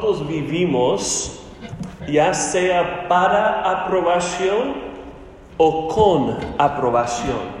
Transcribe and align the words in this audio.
todos 0.00 0.26
vivimos, 0.26 1.40
ya 2.08 2.34
sea 2.34 3.06
para 3.08 3.84
aprobación 3.84 4.74
o 5.56 5.86
con 5.86 6.36
aprobación. 6.58 7.54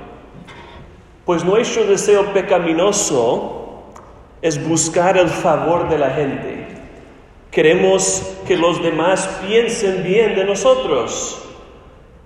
Pues 1.24 1.44
nuestro 1.44 1.84
deseo 1.84 2.32
pecaminoso 2.32 3.84
es 4.42 4.66
buscar 4.68 5.16
el 5.16 5.28
favor 5.28 5.88
de 5.88 5.98
la 5.98 6.10
gente. 6.10 6.66
Queremos 7.52 8.36
que 8.48 8.56
los 8.56 8.82
demás 8.82 9.28
piensen 9.46 10.02
bien 10.02 10.34
de 10.34 10.44
nosotros. 10.44 11.40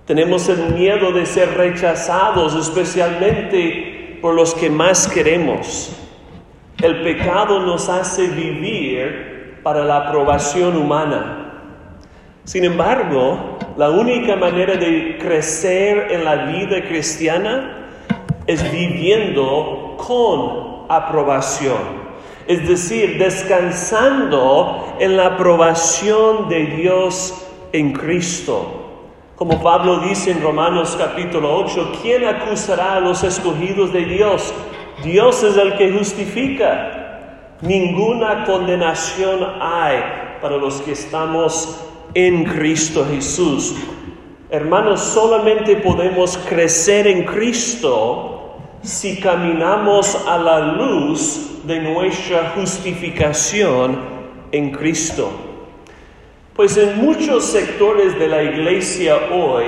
Tenemos 0.06 0.48
el 0.48 0.72
miedo 0.72 1.12
de 1.12 1.26
ser 1.26 1.54
rechazados, 1.54 2.54
especialmente 2.54 4.18
por 4.22 4.34
los 4.34 4.54
que 4.54 4.70
más 4.70 5.06
queremos. 5.06 5.92
El 6.82 7.02
pecado 7.02 7.60
nos 7.60 7.90
hace 7.90 8.26
vivir 8.28 9.27
para 9.62 9.84
la 9.84 10.08
aprobación 10.08 10.76
humana. 10.76 11.44
Sin 12.44 12.64
embargo, 12.64 13.58
la 13.76 13.90
única 13.90 14.36
manera 14.36 14.74
de 14.76 15.18
crecer 15.18 16.08
en 16.10 16.24
la 16.24 16.46
vida 16.46 16.82
cristiana 16.82 17.88
es 18.46 18.72
viviendo 18.72 19.96
con 19.98 20.86
aprobación. 20.88 22.08
Es 22.46 22.66
decir, 22.66 23.18
descansando 23.18 24.96
en 24.98 25.16
la 25.18 25.26
aprobación 25.26 26.48
de 26.48 26.64
Dios 26.64 27.46
en 27.72 27.92
Cristo. 27.92 28.78
Como 29.36 29.62
Pablo 29.62 30.00
dice 30.00 30.32
en 30.32 30.42
Romanos 30.42 30.96
capítulo 30.98 31.54
8, 31.58 31.92
¿quién 32.02 32.24
acusará 32.24 32.94
a 32.94 33.00
los 33.00 33.22
escogidos 33.22 33.92
de 33.92 34.06
Dios? 34.06 34.52
Dios 35.04 35.42
es 35.44 35.56
el 35.56 35.76
que 35.76 35.92
justifica. 35.92 36.97
Ninguna 37.60 38.44
condenación 38.44 39.40
hay 39.60 39.98
para 40.40 40.56
los 40.56 40.80
que 40.82 40.92
estamos 40.92 41.80
en 42.14 42.44
Cristo 42.44 43.04
Jesús. 43.10 43.74
Hermanos, 44.48 45.00
solamente 45.00 45.74
podemos 45.76 46.38
crecer 46.48 47.08
en 47.08 47.24
Cristo 47.24 48.56
si 48.82 49.18
caminamos 49.18 50.16
a 50.26 50.38
la 50.38 50.60
luz 50.60 51.60
de 51.64 51.80
nuestra 51.80 52.52
justificación 52.54 53.98
en 54.52 54.70
Cristo. 54.70 55.28
Pues 56.54 56.76
en 56.76 57.04
muchos 57.04 57.44
sectores 57.44 58.16
de 58.20 58.28
la 58.28 58.42
iglesia 58.42 59.16
hoy, 59.32 59.64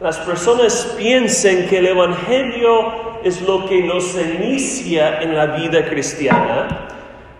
las 0.00 0.16
personas 0.18 0.94
piensan 0.96 1.66
que 1.68 1.78
el 1.78 1.88
Evangelio 1.88 3.20
es 3.24 3.42
lo 3.42 3.66
que 3.66 3.82
nos 3.82 4.16
inicia 4.16 5.20
en 5.20 5.36
la 5.36 5.46
vida 5.46 5.84
cristiana, 5.88 6.88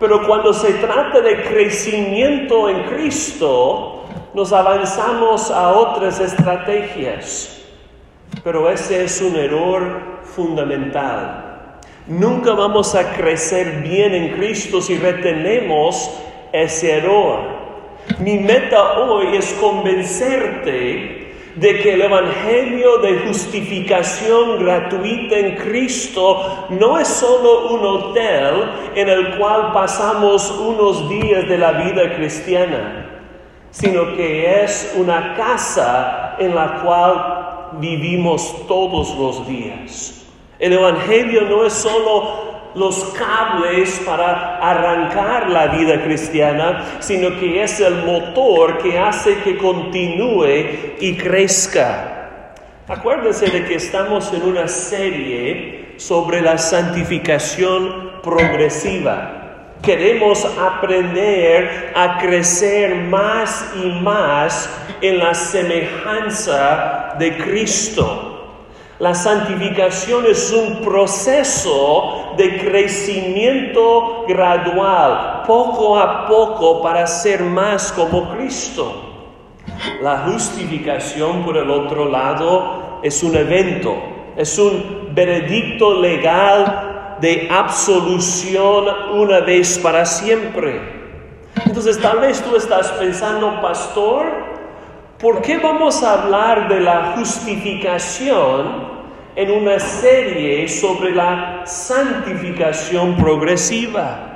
pero 0.01 0.25
cuando 0.25 0.51
se 0.51 0.73
trata 0.73 1.21
de 1.21 1.43
crecimiento 1.43 2.67
en 2.67 2.85
Cristo, 2.85 4.05
nos 4.33 4.51
avanzamos 4.51 5.51
a 5.51 5.73
otras 5.73 6.19
estrategias. 6.19 7.63
Pero 8.43 8.67
ese 8.67 9.03
es 9.03 9.21
un 9.21 9.35
error 9.35 10.21
fundamental. 10.23 11.79
Nunca 12.07 12.53
vamos 12.53 12.95
a 12.95 13.13
crecer 13.13 13.83
bien 13.83 14.15
en 14.15 14.33
Cristo 14.37 14.81
si 14.81 14.97
retenemos 14.97 16.11
ese 16.51 16.97
error. 16.97 17.41
Mi 18.17 18.39
meta 18.39 19.01
hoy 19.01 19.37
es 19.37 19.53
convencerte 19.61 21.20
de 21.55 21.81
que 21.81 21.93
el 21.93 22.01
Evangelio 22.01 22.99
de 22.99 23.19
justificación 23.19 24.59
gratuita 24.59 25.37
en 25.37 25.55
Cristo 25.55 26.67
no 26.69 26.97
es 26.97 27.07
solo 27.07 27.69
un 27.69 27.85
hotel 27.85 28.69
en 28.95 29.09
el 29.09 29.37
cual 29.37 29.71
pasamos 29.73 30.49
unos 30.51 31.09
días 31.09 31.47
de 31.47 31.57
la 31.57 31.73
vida 31.73 32.15
cristiana, 32.15 33.21
sino 33.71 34.15
que 34.15 34.63
es 34.63 34.93
una 34.97 35.35
casa 35.35 36.35
en 36.39 36.55
la 36.55 36.81
cual 36.81 37.79
vivimos 37.79 38.67
todos 38.67 39.15
los 39.17 39.47
días. 39.47 40.25
El 40.59 40.73
Evangelio 40.73 41.41
no 41.43 41.65
es 41.65 41.73
solo 41.73 42.50
los 42.75 43.03
cables 43.17 44.01
para 44.05 44.57
arrancar 44.57 45.49
la 45.49 45.67
vida 45.67 46.01
cristiana, 46.03 46.97
sino 46.99 47.39
que 47.39 47.63
es 47.63 47.79
el 47.79 48.03
motor 48.05 48.77
que 48.79 48.97
hace 48.97 49.37
que 49.43 49.57
continúe 49.57 50.97
y 50.99 51.17
crezca. 51.17 52.11
Acuérdense 52.87 53.49
de 53.49 53.65
que 53.65 53.75
estamos 53.75 54.33
en 54.33 54.43
una 54.43 54.67
serie 54.67 55.95
sobre 55.97 56.41
la 56.41 56.57
santificación 56.57 58.21
progresiva. 58.23 59.37
Queremos 59.81 60.45
aprender 60.59 61.91
a 61.95 62.19
crecer 62.19 62.95
más 62.95 63.71
y 63.81 63.89
más 64.01 64.69
en 65.01 65.19
la 65.19 65.33
semejanza 65.33 67.15
de 67.17 67.37
Cristo. 67.37 68.40
La 69.01 69.15
santificación 69.15 70.27
es 70.27 70.53
un 70.53 70.75
proceso 70.81 72.35
de 72.37 72.59
crecimiento 72.59 74.25
gradual, 74.27 75.41
poco 75.47 75.97
a 75.97 76.27
poco, 76.27 76.83
para 76.83 77.07
ser 77.07 77.41
más 77.41 77.91
como 77.91 78.29
Cristo. 78.29 78.93
La 80.03 80.19
justificación, 80.19 81.43
por 81.43 81.57
el 81.57 81.71
otro 81.71 82.09
lado, 82.09 82.99
es 83.01 83.23
un 83.23 83.35
evento, 83.35 83.95
es 84.37 84.59
un 84.59 85.09
veredicto 85.15 85.99
legal 85.99 87.17
de 87.19 87.47
absolución 87.49 88.85
una 89.15 89.39
vez 89.39 89.79
para 89.79 90.05
siempre. 90.05 90.79
Entonces 91.65 91.99
tal 91.99 92.19
vez 92.19 92.39
tú 92.43 92.55
estás 92.55 92.91
pensando, 92.91 93.63
pastor, 93.63 94.50
¿por 95.21 95.41
qué 95.41 95.57
vamos 95.59 96.03
a 96.03 96.23
hablar 96.23 96.67
de 96.67 96.79
la 96.79 97.13
justificación 97.15 98.91
en 99.35 99.51
una 99.51 99.79
serie 99.79 100.67
sobre 100.67 101.11
la 101.11 101.61
santificación 101.65 103.15
progresiva. 103.15 104.27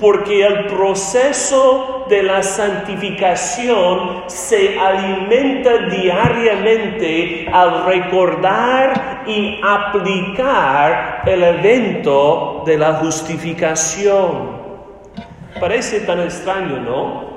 Porque 0.00 0.44
el 0.44 0.66
proceso 0.66 2.06
de 2.08 2.22
la 2.24 2.42
santificación 2.42 4.24
se 4.26 4.78
alimenta 4.78 5.78
diariamente 5.88 7.46
al 7.50 7.86
recordar 7.86 9.22
y 9.26 9.60
aplicar 9.62 11.22
el 11.24 11.42
evento 11.42 12.64
de 12.66 12.76
la 12.78 12.94
justificación. 12.94 14.60
Parece 15.60 16.00
tan 16.00 16.20
extraño, 16.20 16.80
¿no? 16.80 17.32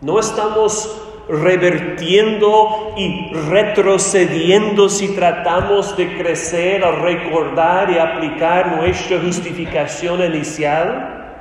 No 0.00 0.18
estamos 0.20 1.09
revertiendo 1.30 2.94
y 2.96 3.32
retrocediendo 3.48 4.88
si 4.88 5.14
tratamos 5.14 5.96
de 5.96 6.16
crecer 6.16 6.84
al 6.84 7.00
recordar 7.00 7.90
y 7.90 7.98
aplicar 7.98 8.76
nuestra 8.76 9.18
justificación 9.20 10.22
inicial? 10.24 11.34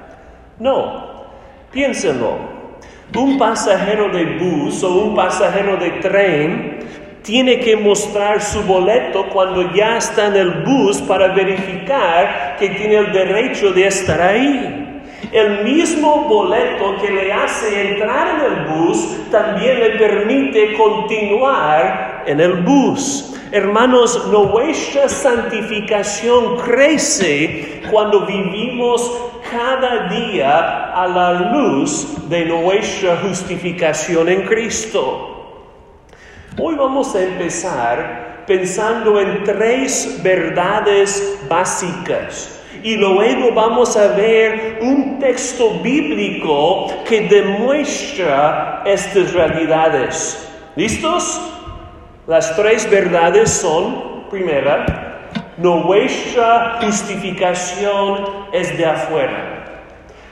No, 0.60 1.26
piénsenlo. 1.72 2.60
Un 3.16 3.38
pasajero 3.38 4.10
de 4.10 4.38
bus 4.38 4.84
o 4.84 5.06
un 5.06 5.16
pasajero 5.16 5.78
de 5.78 5.90
tren 6.02 6.80
tiene 7.24 7.60
que 7.60 7.76
mostrar 7.76 8.42
su 8.42 8.62
boleto 8.64 9.28
cuando 9.30 9.74
ya 9.74 9.98
está 9.98 10.28
en 10.28 10.36
el 10.36 10.52
bus 10.64 11.02
para 11.02 11.28
verificar 11.30 12.56
que 12.60 12.70
tiene 12.70 12.98
el 12.98 13.12
derecho 13.12 13.72
de 13.72 13.88
estar 13.88 14.22
ahí. 14.22 14.89
El 15.32 15.64
mismo 15.64 16.24
boleto 16.24 16.96
que 17.00 17.12
le 17.12 17.32
hace 17.32 17.92
entrar 17.92 18.40
en 18.40 18.52
el 18.52 18.66
bus 18.66 19.30
también 19.30 19.80
le 19.80 19.90
permite 19.92 20.74
continuar 20.74 22.24
en 22.26 22.40
el 22.40 22.54
bus. 22.64 23.36
Hermanos, 23.52 24.28
nuestra 24.32 25.08
santificación 25.08 26.58
crece 26.58 27.84
cuando 27.92 28.26
vivimos 28.26 29.12
cada 29.52 30.10
día 30.10 30.94
a 30.94 31.08
la 31.08 31.34
luz 31.52 32.28
de 32.28 32.46
nuestra 32.46 33.18
justificación 33.18 34.30
en 34.30 34.48
Cristo. 34.48 35.76
Hoy 36.58 36.74
vamos 36.74 37.16
a 37.16 37.22
empezar 37.22 38.46
pensando 38.48 39.20
en 39.20 39.44
tres 39.44 40.20
verdades 40.24 41.40
básicas 41.48 42.59
y 42.84 42.96
luego 42.96 43.52
vamos 43.54 43.98
a 43.98 44.16
ver 44.16 44.80
un 44.82 45.20
texto 45.20 45.80
bíblico 45.82 46.88
que 47.08 47.22
demuestra 47.22 48.84
estas 48.86 49.34
realidades. 49.34 50.48
¿Listos? 50.76 51.42
Las 52.28 52.56
tres 52.56 52.90
verdades 52.90 53.50
son, 53.50 54.26
primera, 54.30 55.30
nuestra 55.58 56.80
justificación 56.82 58.26
es 58.54 58.78
de 58.78 58.86
afuera. 58.86 59.56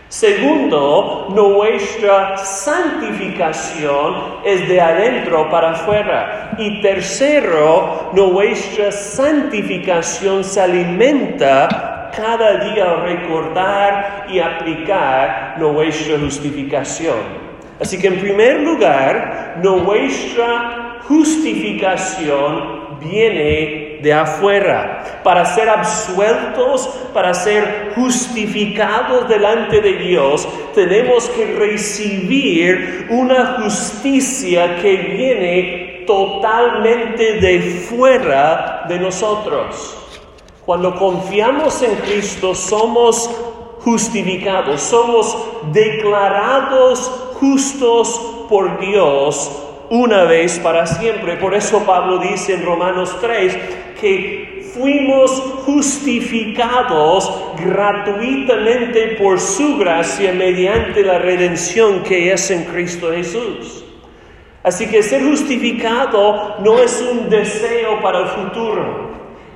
Segundo, 0.09 1.27
nuestra 1.31 2.37
santificación 2.37 4.37
es 4.45 4.69
de 4.69 4.79
adentro 4.79 5.49
para 5.49 5.71
afuera. 5.71 6.51
Y 6.57 6.81
tercero, 6.81 8.11
nuestra 8.13 8.93
santificación 8.93 10.45
se 10.45 10.61
alimenta 10.61 11.96
cada 12.15 12.65
día 12.65 12.95
recordar 12.95 14.27
y 14.29 14.39
aplicar 14.39 15.55
nuestra 15.57 16.17
justificación. 16.19 17.47
Así 17.79 17.99
que 17.99 18.07
en 18.07 18.19
primer 18.19 18.61
lugar, 18.61 19.57
nuestra 19.61 20.99
justificación 21.07 22.99
viene 22.99 23.99
de 24.01 24.13
afuera. 24.13 25.21
Para 25.23 25.45
ser 25.45 25.69
absueltos, 25.69 26.87
para 27.13 27.33
ser 27.33 27.91
justificados 27.95 29.27
delante 29.27 29.81
de 29.81 29.93
Dios, 29.93 30.47
tenemos 30.73 31.29
que 31.29 31.45
recibir 31.57 33.07
una 33.09 33.59
justicia 33.61 34.77
que 34.81 34.97
viene 34.97 36.03
totalmente 36.07 37.33
de 37.33 37.61
fuera 37.61 38.85
de 38.87 38.99
nosotros. 38.99 40.06
Cuando 40.67 40.95
confiamos 40.95 41.81
en 41.81 41.95
Cristo 41.95 42.53
somos 42.53 43.29
justificados, 43.79 44.81
somos 44.81 45.37
declarados 45.71 47.09
justos 47.35 48.19
por 48.49 48.77
Dios 48.77 49.49
una 49.89 50.25
vez 50.25 50.59
para 50.59 50.85
siempre. 50.85 51.37
Por 51.37 51.55
eso 51.55 51.83
Pablo 51.85 52.17
dice 52.17 52.55
en 52.55 52.65
Romanos 52.65 53.15
3 53.21 53.57
que 54.01 54.69
fuimos 54.73 55.31
justificados 55.65 57.31
gratuitamente 57.63 59.15
por 59.17 59.39
su 59.39 59.77
gracia 59.77 60.33
mediante 60.33 61.01
la 61.01 61.17
redención 61.17 62.03
que 62.03 62.33
es 62.33 62.51
en 62.51 62.65
Cristo 62.65 63.13
Jesús. 63.13 63.85
Así 64.63 64.87
que 64.87 65.01
ser 65.01 65.23
justificado 65.23 66.57
no 66.59 66.77
es 66.77 67.01
un 67.09 67.29
deseo 67.29 68.01
para 68.01 68.19
el 68.19 68.27
futuro, 68.27 69.06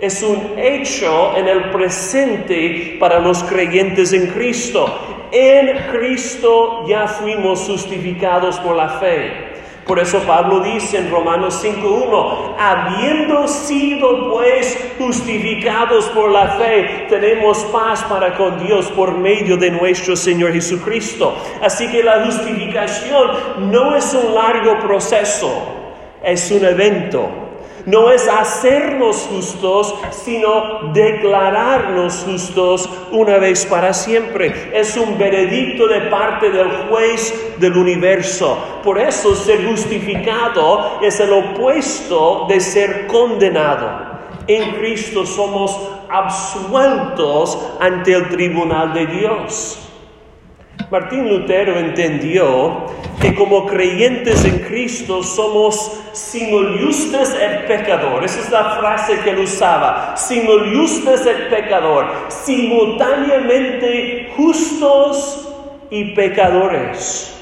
es 0.01 0.23
un 0.23 0.57
hecho 0.57 1.37
en 1.37 1.47
el 1.47 1.69
presente 1.69 2.97
para 2.99 3.19
los 3.19 3.43
creyentes 3.43 4.11
en 4.13 4.27
Cristo. 4.27 4.99
En 5.31 5.77
Cristo 5.91 6.83
ya 6.87 7.07
fuimos 7.07 7.59
justificados 7.61 8.59
por 8.59 8.75
la 8.75 8.89
fe. 8.99 9.51
Por 9.85 9.99
eso 9.99 10.19
Pablo 10.21 10.61
dice 10.61 10.97
en 10.97 11.11
Romanos 11.11 11.63
5.1, 11.63 12.55
habiendo 12.57 13.47
sido 13.47 14.31
pues 14.31 14.77
justificados 14.97 16.05
por 16.09 16.31
la 16.31 16.47
fe, 16.49 17.05
tenemos 17.09 17.59
paz 17.65 18.03
para 18.03 18.35
con 18.35 18.63
Dios 18.63 18.87
por 18.91 19.17
medio 19.17 19.57
de 19.57 19.69
nuestro 19.71 20.15
Señor 20.15 20.53
Jesucristo. 20.53 21.35
Así 21.61 21.89
que 21.89 22.03
la 22.03 22.25
justificación 22.25 23.71
no 23.71 23.95
es 23.95 24.13
un 24.13 24.33
largo 24.33 24.79
proceso, 24.79 25.51
es 26.23 26.49
un 26.51 26.65
evento 26.65 27.50
no 27.85 28.11
es 28.11 28.27
hacernos 28.27 29.27
justos, 29.31 29.95
sino 30.11 30.91
declararnos 30.93 32.23
justos 32.25 32.89
una 33.11 33.37
vez 33.37 33.65
para 33.65 33.93
siempre. 33.93 34.71
Es 34.73 34.95
un 34.97 35.17
veredicto 35.17 35.87
de 35.87 36.01
parte 36.01 36.49
del 36.49 36.69
juez 36.89 37.55
del 37.59 37.77
universo. 37.77 38.57
Por 38.83 38.99
eso 38.99 39.35
ser 39.35 39.65
justificado 39.67 40.99
es 41.01 41.19
el 41.19 41.31
opuesto 41.33 42.45
de 42.47 42.59
ser 42.59 43.07
condenado. 43.07 44.11
En 44.47 44.73
Cristo 44.75 45.25
somos 45.25 45.79
absueltos 46.09 47.57
ante 47.79 48.13
el 48.13 48.29
tribunal 48.29 48.93
de 48.93 49.05
Dios. 49.05 49.90
Martín 50.91 51.27
Lutero 51.29 51.79
entendió 51.79 52.85
que 53.21 53.33
como 53.33 53.65
creyentes 53.65 54.43
en 54.43 54.59
Cristo 54.59 55.23
somos 55.23 55.89
simuljustes 56.11 57.33
et 57.33 57.65
pecador. 57.65 58.25
Esa 58.25 58.41
es 58.41 58.51
la 58.51 58.75
frase 58.75 59.17
que 59.23 59.29
él 59.29 59.39
usaba. 59.39 60.17
Simuljustes 60.17 61.25
et 61.25 61.49
pecador. 61.49 62.07
Simultáneamente 62.27 64.33
justos 64.35 65.47
y 65.89 66.13
pecadores. 66.13 67.39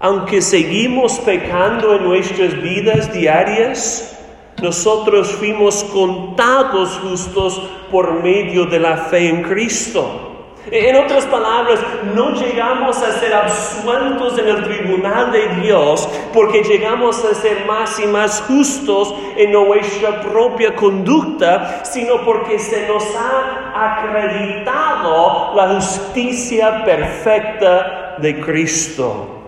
Aunque 0.00 0.42
seguimos 0.42 1.20
pecando 1.20 1.94
en 1.94 2.02
nuestras 2.02 2.60
vidas 2.60 3.12
diarias, 3.12 4.18
nosotros 4.60 5.30
fuimos 5.34 5.84
contados 5.84 6.98
justos 7.00 7.62
por 7.92 8.24
medio 8.24 8.64
de 8.64 8.80
la 8.80 8.96
fe 8.96 9.28
en 9.28 9.44
Cristo. 9.44 10.29
En 10.72 10.94
otras 10.94 11.26
palabras, 11.26 11.80
no 12.14 12.30
llegamos 12.30 13.02
a 13.02 13.18
ser 13.18 13.34
absueltos 13.34 14.38
en 14.38 14.48
el 14.48 14.62
tribunal 14.62 15.32
de 15.32 15.48
Dios 15.62 16.08
porque 16.32 16.62
llegamos 16.62 17.24
a 17.24 17.34
ser 17.34 17.66
más 17.66 17.98
y 17.98 18.06
más 18.06 18.42
justos 18.42 19.12
en 19.36 19.50
nuestra 19.50 20.20
propia 20.20 20.76
conducta, 20.76 21.84
sino 21.84 22.24
porque 22.24 22.60
se 22.60 22.86
nos 22.86 23.04
ha 23.16 23.98
acreditado 23.98 25.54
la 25.56 25.74
justicia 25.74 26.84
perfecta 26.84 28.16
de 28.18 28.40
Cristo. 28.40 29.40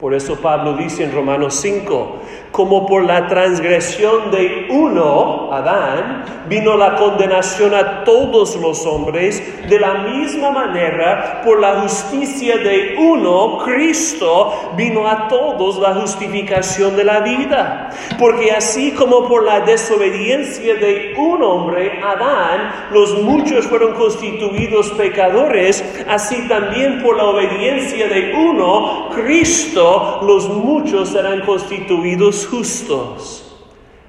Por 0.00 0.14
eso 0.14 0.36
Pablo 0.36 0.74
dice 0.74 1.04
en 1.04 1.14
Romanos 1.14 1.54
5, 1.54 2.18
como 2.54 2.86
por 2.86 3.04
la 3.04 3.26
transgresión 3.26 4.30
de 4.30 4.68
uno, 4.70 5.52
Adán, 5.52 6.24
vino 6.48 6.76
la 6.76 6.94
condenación 6.94 7.74
a 7.74 8.04
todos 8.04 8.54
los 8.54 8.86
hombres, 8.86 9.42
de 9.68 9.80
la 9.80 9.94
misma 9.94 10.52
manera, 10.52 11.42
por 11.44 11.58
la 11.58 11.80
justicia 11.80 12.56
de 12.58 12.94
uno, 12.96 13.58
Cristo, 13.64 14.70
vino 14.76 15.08
a 15.08 15.26
todos 15.26 15.80
la 15.80 15.94
justificación 15.94 16.94
de 16.94 17.02
la 17.02 17.20
vida. 17.20 17.90
Porque 18.20 18.52
así 18.52 18.92
como 18.92 19.26
por 19.26 19.42
la 19.42 19.58
desobediencia 19.62 20.76
de 20.76 21.12
un 21.16 21.42
hombre, 21.42 22.00
Adán, 22.04 22.88
los 22.92 23.20
muchos 23.20 23.66
fueron 23.66 23.94
constituidos 23.94 24.90
pecadores, 24.92 25.84
así 26.08 26.46
también 26.46 27.02
por 27.02 27.16
la 27.16 27.24
obediencia 27.24 28.06
de 28.06 28.32
uno, 28.32 29.08
Cristo, 29.12 30.20
los 30.22 30.48
muchos 30.48 31.08
serán 31.08 31.40
constituidos 31.40 32.43
justos. 32.46 33.44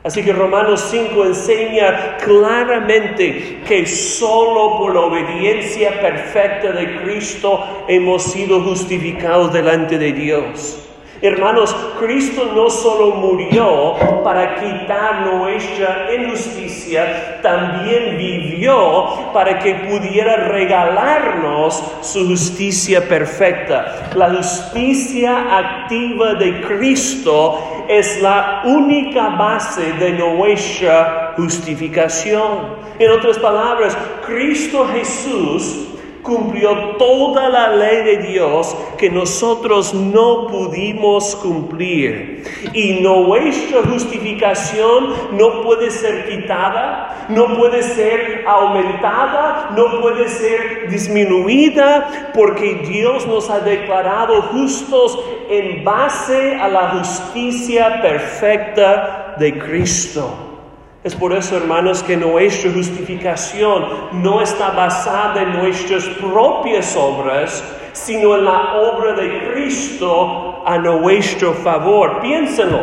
Así 0.05 0.23
que 0.23 0.33
Romanos 0.33 0.85
5 0.91 1.25
enseña 1.25 2.17
claramente 2.17 3.63
que 3.67 3.87
solo 3.87 4.77
por 4.77 4.93
la 4.93 5.01
obediencia 5.01 5.99
perfecta 5.99 6.71
de 6.73 7.01
Cristo 7.01 7.63
hemos 7.87 8.21
sido 8.21 8.61
justificados 8.61 9.51
delante 9.51 9.97
de 9.97 10.13
Dios. 10.13 10.85
Hermanos, 11.21 11.75
Cristo 11.97 12.51
no 12.53 12.69
solo 12.69 13.15
murió 13.15 13.95
para 14.23 14.55
quitar 14.55 15.25
nuestra 15.25 16.13
injusticia, 16.13 17.39
también 17.41 18.15
vivió 18.15 19.31
para 19.33 19.57
que 19.57 19.73
pudiera 19.73 20.35
regalarnos 20.49 21.81
su 22.01 22.27
justicia 22.27 23.07
perfecta. 23.07 24.11
La 24.13 24.35
justicia 24.35 25.57
activa 25.57 26.35
de 26.35 26.61
Cristo 26.61 27.74
es 27.89 28.21
la 28.21 28.61
única 28.65 29.29
base 29.29 29.93
de 29.93 30.11
nuestra 30.11 31.33
justificación. 31.35 32.75
En 32.99 33.11
otras 33.11 33.37
palabras, 33.39 33.97
Cristo 34.25 34.87
Jesús 34.93 35.94
cumplió 36.25 36.97
toda 36.97 37.47
la 37.49 37.69
ley 37.69 38.03
de 38.03 38.17
Dios 38.17 38.75
que 38.97 39.09
nosotros 39.09 39.93
no 39.93 40.47
pudimos 40.47 41.35
cumplir. 41.35 42.43
Y 42.73 42.99
nuestra 43.01 43.83
justificación 43.83 45.13
no 45.33 45.61
puede 45.61 45.91
ser 45.91 46.27
quitada, 46.27 47.27
no 47.29 47.55
puede 47.55 47.83
ser 47.83 48.43
aumentada, 48.47 49.71
no 49.77 50.01
puede 50.01 50.27
ser 50.27 50.89
disminuida, 50.89 52.31
porque 52.33 52.85
Dios 52.87 53.27
nos 53.27 53.49
ha 53.49 53.59
declarado 53.59 54.41
justos 54.41 55.19
en 55.49 55.83
base 55.83 56.55
a 56.55 56.67
la 56.67 56.89
justicia 56.89 58.01
perfecta 58.01 59.35
de 59.37 59.57
Cristo. 59.59 60.54
Es 61.05 61.13
por 61.13 61.33
eso, 61.33 61.55
hermanos, 61.55 62.01
que 62.01 62.17
nuestra 62.17 62.71
justificación 62.71 63.85
no 64.23 64.41
está 64.41 64.71
basada 64.71 65.43
en 65.43 65.53
nuestras 65.53 66.03
propias 66.19 66.97
obras, 66.97 67.63
sino 67.93 68.35
en 68.35 68.45
la 68.45 68.73
obra 68.73 69.13
de 69.13 69.51
Cristo 69.53 70.63
a 70.65 70.79
nuestro 70.79 71.53
favor. 71.53 72.21
Piénsenlo. 72.21 72.79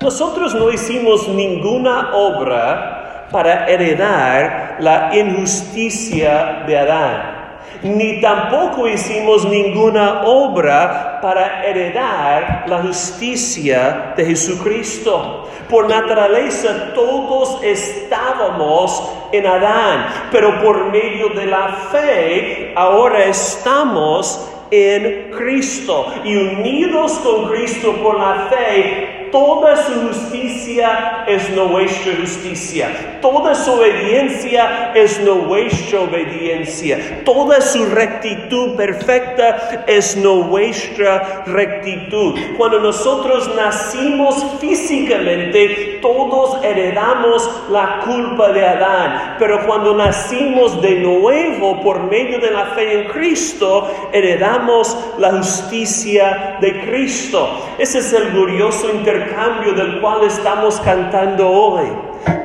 Nosotros 0.00 0.54
no 0.54 0.70
hicimos 0.70 1.26
ninguna 1.26 2.12
obra 2.14 3.26
para 3.32 3.66
heredar 3.66 4.76
la 4.78 5.10
injusticia 5.12 6.62
de 6.64 6.78
Adán 6.78 7.35
ni 7.82 8.20
tampoco 8.20 8.88
hicimos 8.88 9.44
ninguna 9.44 10.22
obra 10.24 11.20
para 11.20 11.64
heredar 11.64 12.64
la 12.68 12.82
justicia 12.82 14.14
de 14.16 14.24
Jesucristo. 14.24 15.48
Por 15.68 15.88
naturaleza 15.88 16.92
todos 16.94 17.62
estábamos 17.62 19.12
en 19.32 19.46
Adán, 19.46 20.06
pero 20.30 20.62
por 20.62 20.90
medio 20.90 21.30
de 21.30 21.46
la 21.46 21.68
fe 21.90 22.72
ahora 22.76 23.24
estamos 23.24 24.48
en 24.70 25.30
Cristo 25.36 26.06
y 26.24 26.36
unidos 26.36 27.12
con 27.24 27.48
Cristo 27.48 27.92
por 28.02 28.18
la 28.18 28.48
fe 28.50 29.25
toda 29.36 29.76
su 29.76 29.92
justicia 30.08 31.24
es 31.26 31.50
nuestra 31.50 32.14
justicia, 32.22 33.18
toda 33.20 33.54
su 33.54 33.70
obediencia 33.70 34.92
es 34.94 35.20
nuestra 35.20 36.00
obediencia, 36.00 37.22
toda 37.22 37.60
su 37.60 37.84
rectitud 37.84 38.76
perfecta 38.76 39.84
es 39.86 40.16
nuestra 40.16 41.44
rectitud. 41.44 42.34
Cuando 42.56 42.80
nosotros 42.80 43.54
nacimos 43.54 44.42
físicamente, 44.58 45.98
todos 46.00 46.64
heredamos 46.64 47.46
la 47.70 48.00
culpa 48.06 48.52
de 48.52 48.66
Adán, 48.66 49.36
pero 49.38 49.66
cuando 49.66 49.94
nacimos 49.94 50.80
de 50.80 50.94
nuevo 51.00 51.82
por 51.82 52.04
medio 52.04 52.38
de 52.38 52.52
la 52.52 52.64
fe 52.68 53.02
en 53.02 53.08
Cristo, 53.08 54.08
heredamos 54.14 54.96
la 55.18 55.32
justicia 55.32 56.56
de 56.58 56.86
Cristo. 56.86 57.50
Ese 57.76 57.98
es 57.98 58.10
el 58.14 58.30
glorioso 58.30 58.88
intercambio 58.90 59.25
del 59.74 60.00
cual 60.00 60.24
estamos 60.24 60.80
cantando 60.80 61.48
hoy. 61.48 61.86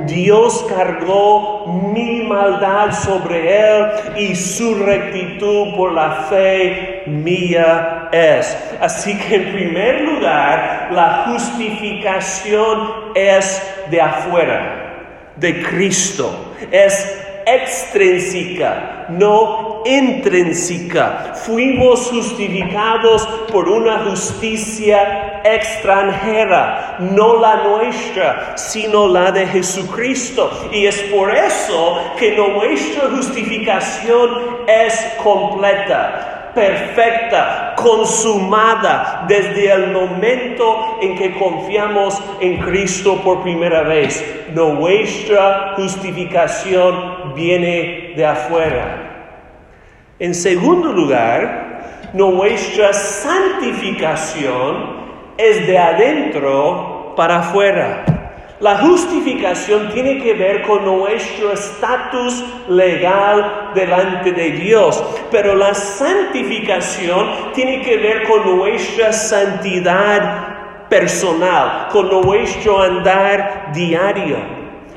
Dios 0.05 0.65
cargó 0.67 1.65
mi 1.93 2.23
maldad 2.23 2.91
sobre 2.91 3.59
él 3.59 3.85
y 4.17 4.35
su 4.35 4.75
rectitud 4.75 5.75
por 5.75 5.93
la 5.93 6.25
fe 6.29 7.03
mía 7.05 8.09
es. 8.11 8.57
Así 8.79 9.17
que 9.17 9.35
en 9.35 9.53
primer 9.53 10.01
lugar, 10.01 10.89
la 10.91 11.25
justificación 11.27 13.11
es 13.15 13.61
de 13.89 14.01
afuera, 14.01 15.33
de 15.37 15.61
Cristo. 15.63 16.53
Es 16.71 17.25
extrínseca, 17.45 19.05
no 19.09 19.83
intrínseca. 19.85 21.33
Fuimos 21.35 22.07
justificados 22.07 23.25
por 23.51 23.69
una 23.69 23.99
justicia 24.09 25.30
extranjera, 25.43 26.97
no 26.99 27.39
la 27.39 27.63
nuestra, 27.63 28.57
sino 28.57 29.07
la 29.07 29.31
de 29.31 29.47
Jesucristo. 29.47 30.51
Y 30.71 30.85
es 30.85 30.99
por 31.13 31.35
eso 31.35 31.97
que 32.17 32.35
nuestra 32.35 33.09
justificación 33.09 34.65
es 34.67 35.13
completa 35.23 36.31
perfecta, 36.53 37.73
consumada 37.75 39.25
desde 39.27 39.71
el 39.71 39.91
momento 39.91 40.99
en 41.01 41.17
que 41.17 41.37
confiamos 41.37 42.23
en 42.39 42.59
Cristo 42.59 43.19
por 43.23 43.41
primera 43.41 43.81
vez. 43.83 44.23
Nuestra 44.53 45.73
justificación 45.75 47.33
viene 47.35 48.13
de 48.15 48.25
afuera. 48.25 49.07
En 50.19 50.33
segundo 50.35 50.91
lugar, 50.91 52.11
nuestra 52.13 52.91
santificación 52.93 55.00
es 55.41 55.65
de 55.65 55.77
adentro 55.77 57.13
para 57.15 57.39
afuera. 57.39 58.05
La 58.59 58.77
justificación 58.77 59.89
tiene 59.91 60.21
que 60.21 60.35
ver 60.35 60.61
con 60.61 60.85
nuestro 60.85 61.51
estatus 61.51 62.43
legal 62.67 63.71
delante 63.73 64.33
de 64.33 64.51
Dios, 64.51 65.03
pero 65.31 65.55
la 65.55 65.73
santificación 65.73 67.53
tiene 67.55 67.81
que 67.81 67.97
ver 67.97 68.27
con 68.27 68.57
nuestra 68.57 69.11
santidad 69.11 70.87
personal, 70.89 71.87
con 71.91 72.09
nuestro 72.09 72.83
andar 72.83 73.71
diario. 73.73 74.37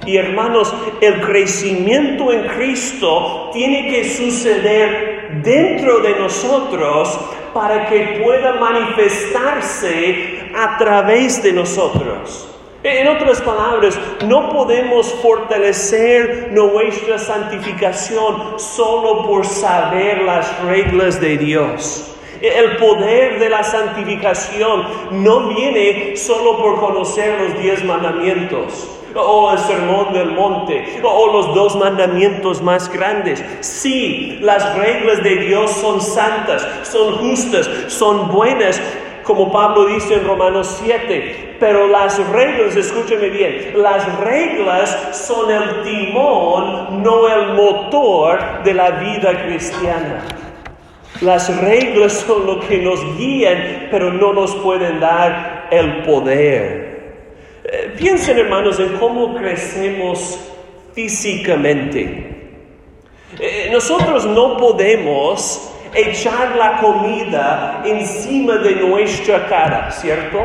Y 0.05 0.19
hermanos, 0.19 0.75
el 1.01 1.23
crecimiento 1.23 2.31
en 2.33 2.47
Cristo 2.49 3.49
tiene 3.55 3.89
que 3.89 4.05
suceder 4.11 5.41
dentro 5.43 6.01
de 6.01 6.19
nosotros 6.19 7.19
para 7.55 7.87
que 7.87 8.21
pueda 8.23 8.55
manifestarse 8.55 10.51
a 10.55 10.77
través 10.77 11.43
de 11.43 11.53
nosotros. 11.53 12.49
En 12.83 13.09
otras 13.09 13.41
palabras, 13.41 13.99
no 14.27 14.51
podemos 14.51 15.11
fortalecer 15.23 16.51
nuestra 16.53 17.19
santificación 17.19 18.59
solo 18.59 19.27
por 19.27 19.47
saber 19.47 20.23
las 20.23 20.63
reglas 20.65 21.19
de 21.19 21.39
Dios. 21.39 22.11
El 22.43 22.77
poder 22.77 23.39
de 23.39 23.49
la 23.49 23.63
santificación 23.63 24.85
no 25.13 25.49
viene 25.49 26.15
solo 26.17 26.59
por 26.59 26.79
conocer 26.79 27.41
los 27.41 27.63
diez 27.63 27.83
mandamientos 27.85 28.94
o 29.15 29.53
el 29.53 29.59
sermón 29.59 30.13
del 30.13 30.33
monte, 30.33 31.01
o 31.03 31.33
los 31.33 31.55
dos 31.55 31.77
mandamientos 31.77 32.63
más 32.63 32.93
grandes. 32.93 33.45
Sí, 33.61 34.39
las 34.41 34.77
reglas 34.77 35.23
de 35.23 35.37
Dios 35.37 35.71
son 35.71 36.01
santas, 36.01 36.67
son 36.83 37.17
justas, 37.19 37.69
son 37.89 38.29
buenas, 38.33 38.81
como 39.25 39.51
Pablo 39.51 39.87
dice 39.87 40.15
en 40.15 40.27
Romanos 40.27 40.81
7. 40.83 41.57
Pero 41.59 41.87
las 41.87 42.19
reglas, 42.31 42.77
escúcheme 42.77 43.29
bien, 43.31 43.75
las 43.77 44.19
reglas 44.19 45.17
son 45.27 45.51
el 45.51 45.83
timón, 45.83 47.03
no 47.03 47.29
el 47.29 47.55
motor 47.55 48.63
de 48.65 48.75
la 48.75 48.91
vida 48.91 49.45
cristiana. 49.47 50.25
Las 51.21 51.57
reglas 51.63 52.25
son 52.27 52.45
lo 52.45 52.61
que 52.61 52.79
nos 52.79 53.01
guían, 53.17 53.89
pero 53.91 54.13
no 54.13 54.33
nos 54.33 54.55
pueden 54.57 54.99
dar 54.99 55.69
el 55.71 56.03
poder. 56.03 56.84
Eh, 57.65 57.95
piensen 57.97 58.39
hermanos 58.39 58.79
en 58.79 58.99
cómo 58.99 59.35
crecemos 59.35 60.39
físicamente. 60.95 62.61
Eh, 63.41 63.71
nosotros 63.73 64.27
no 64.27 64.59
podemos 64.59 65.73
echar 65.95 66.57
la 66.57 66.79
comida 66.79 67.83
encima 67.85 68.57
de 68.57 68.77
nuestra 68.77 69.47
cara, 69.47 69.91
¿cierto? 69.91 70.41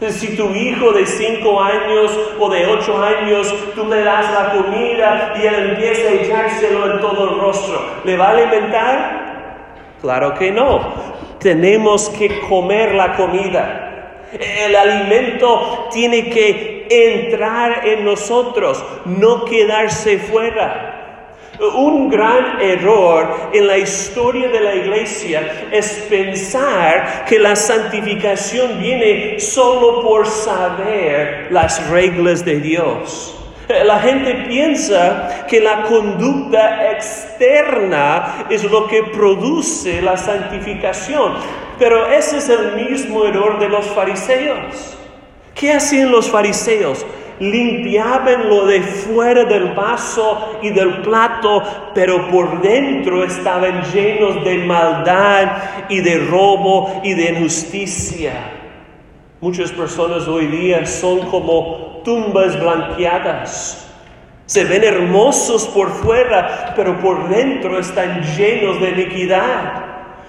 Si 0.00 0.36
tu 0.36 0.50
hijo 0.50 0.92
de 0.92 1.06
cinco 1.06 1.60
años 1.60 2.18
o 2.38 2.48
de 2.50 2.66
ocho 2.66 3.02
años, 3.02 3.54
tú 3.74 3.86
le 3.86 4.02
das 4.02 4.26
la 4.32 4.52
comida 4.52 5.34
y 5.40 5.46
él 5.46 5.70
empieza 5.70 6.08
a 6.08 6.12
echárselo 6.12 6.92
en 6.92 7.00
todo 7.00 7.30
el 7.30 7.40
rostro, 7.40 7.80
¿le 8.04 8.16
va 8.16 8.28
a 8.28 8.30
alimentar? 8.30 9.28
Claro 10.00 10.34
que 10.34 10.50
no. 10.50 10.80
Tenemos 11.38 12.08
que 12.10 12.40
comer 12.48 12.94
la 12.94 13.14
comida. 13.14 13.87
El 14.32 14.76
alimento 14.76 15.88
tiene 15.90 16.28
que 16.28 16.86
entrar 16.90 17.86
en 17.86 18.04
nosotros, 18.04 18.84
no 19.06 19.44
quedarse 19.44 20.18
fuera. 20.18 20.94
Un 21.60 22.08
gran 22.08 22.60
error 22.60 23.50
en 23.52 23.66
la 23.66 23.78
historia 23.78 24.48
de 24.48 24.60
la 24.60 24.74
iglesia 24.76 25.68
es 25.72 26.06
pensar 26.08 27.24
que 27.26 27.38
la 27.38 27.56
santificación 27.56 28.78
viene 28.78 29.40
solo 29.40 30.02
por 30.02 30.26
saber 30.26 31.48
las 31.50 31.88
reglas 31.88 32.44
de 32.44 32.60
Dios. 32.60 33.34
La 33.68 33.98
gente 33.98 34.46
piensa 34.46 35.46
que 35.48 35.60
la 35.60 35.82
conducta 35.82 36.92
externa 36.92 38.46
es 38.48 38.64
lo 38.64 38.86
que 38.86 39.02
produce 39.02 40.00
la 40.00 40.16
santificación, 40.16 41.34
pero 41.78 42.06
ese 42.10 42.38
es 42.38 42.48
el 42.48 42.74
mismo 42.74 43.24
error 43.24 43.58
de 43.58 43.68
los 43.68 43.86
fariseos. 43.86 44.96
¿Qué 45.54 45.72
hacían 45.72 46.10
los 46.10 46.30
fariseos? 46.30 47.04
limpiaban 47.40 48.48
lo 48.48 48.66
de 48.66 48.80
fuera 48.82 49.44
del 49.44 49.72
vaso 49.74 50.58
y 50.62 50.70
del 50.70 51.02
plato, 51.02 51.62
pero 51.94 52.28
por 52.28 52.60
dentro 52.60 53.24
estaban 53.24 53.82
llenos 53.92 54.44
de 54.44 54.58
maldad 54.58 55.86
y 55.88 56.00
de 56.00 56.18
robo 56.26 57.00
y 57.04 57.14
de 57.14 57.32
injusticia. 57.32 58.32
Muchas 59.40 59.70
personas 59.70 60.26
hoy 60.26 60.46
día 60.46 60.84
son 60.84 61.20
como 61.30 62.00
tumbas 62.04 62.58
blanqueadas. 62.58 63.84
Se 64.46 64.64
ven 64.64 64.82
hermosos 64.82 65.66
por 65.68 65.90
fuera, 65.90 66.72
pero 66.74 66.98
por 66.98 67.28
dentro 67.28 67.78
están 67.78 68.22
llenos 68.36 68.80
de 68.80 68.90
iniquidad. 68.90 69.87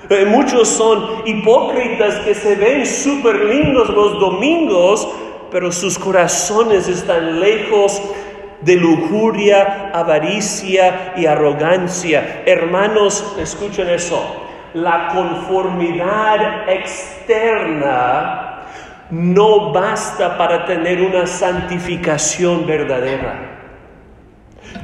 Eh, 0.09 0.25
muchos 0.25 0.67
son 0.67 1.21
hipócritas 1.25 2.15
que 2.25 2.33
se 2.33 2.55
ven 2.55 2.83
súper 2.85 3.35
lindos 3.45 3.89
los 3.89 4.19
domingos, 4.19 5.07
pero 5.51 5.71
sus 5.71 5.99
corazones 5.99 6.87
están 6.87 7.39
lejos 7.39 8.01
de 8.61 8.75
lujuria, 8.75 9.91
avaricia 9.93 11.13
y 11.15 11.27
arrogancia. 11.27 12.41
Hermanos, 12.45 13.35
escuchen 13.39 13.87
eso. 13.89 14.19
La 14.73 15.09
conformidad 15.09 16.67
externa 16.69 18.63
no 19.11 19.71
basta 19.71 20.37
para 20.37 20.65
tener 20.65 21.01
una 21.01 21.27
santificación 21.27 22.65
verdadera. 22.65 23.58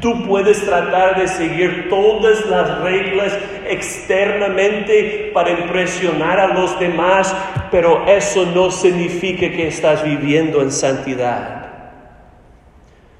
Tú 0.01 0.23
puedes 0.27 0.63
tratar 0.65 1.19
de 1.19 1.27
seguir 1.27 1.87
todas 1.89 2.45
las 2.45 2.79
reglas 2.81 3.37
externamente 3.67 5.31
para 5.33 5.51
impresionar 5.51 6.39
a 6.39 6.53
los 6.53 6.77
demás, 6.79 7.35
pero 7.71 8.05
eso 8.05 8.45
no 8.53 8.71
significa 8.71 9.49
que 9.49 9.67
estás 9.67 10.03
viviendo 10.03 10.61
en 10.61 10.71
santidad. 10.71 11.65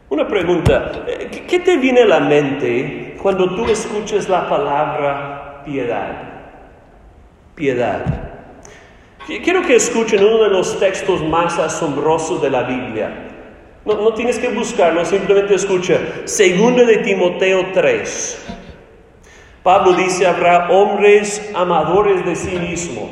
Una 0.10 0.27
pregunta, 0.27 0.91
¿qué 1.48 1.60
te 1.60 1.77
viene 1.77 2.03
a 2.03 2.05
la 2.05 2.19
mente 2.19 3.17
cuando 3.22 3.55
tú 3.55 3.65
escuchas 3.65 4.29
la 4.29 4.48
palabra 4.48 5.63
piedad? 5.65 6.12
Piedad. 7.55 8.05
Quiero 9.25 9.63
que 9.63 9.75
escuchen 9.75 10.24
uno 10.24 10.43
de 10.43 10.50
los 10.50 10.79
textos 10.79 11.24
más 11.24 11.57
asombrosos 11.57 12.41
de 12.43 12.50
la 12.51 12.62
Biblia. 12.63 13.25
No, 13.86 13.94
no 13.96 14.13
tienes 14.13 14.39
que 14.39 14.50
buscarlo, 14.50 15.06
simplemente 15.06 15.56
escucha. 15.56 16.00
Segundo 16.25 16.86
de 16.86 16.98
Timoteo 16.98 17.68
3. 17.74 18.46
Pablo 19.63 19.94
dice, 19.94 20.27
habrá 20.27 20.70
hombres 20.70 21.51
amadores 21.56 22.24
de 22.25 22.36
sí 22.36 22.56
mismo, 22.56 23.10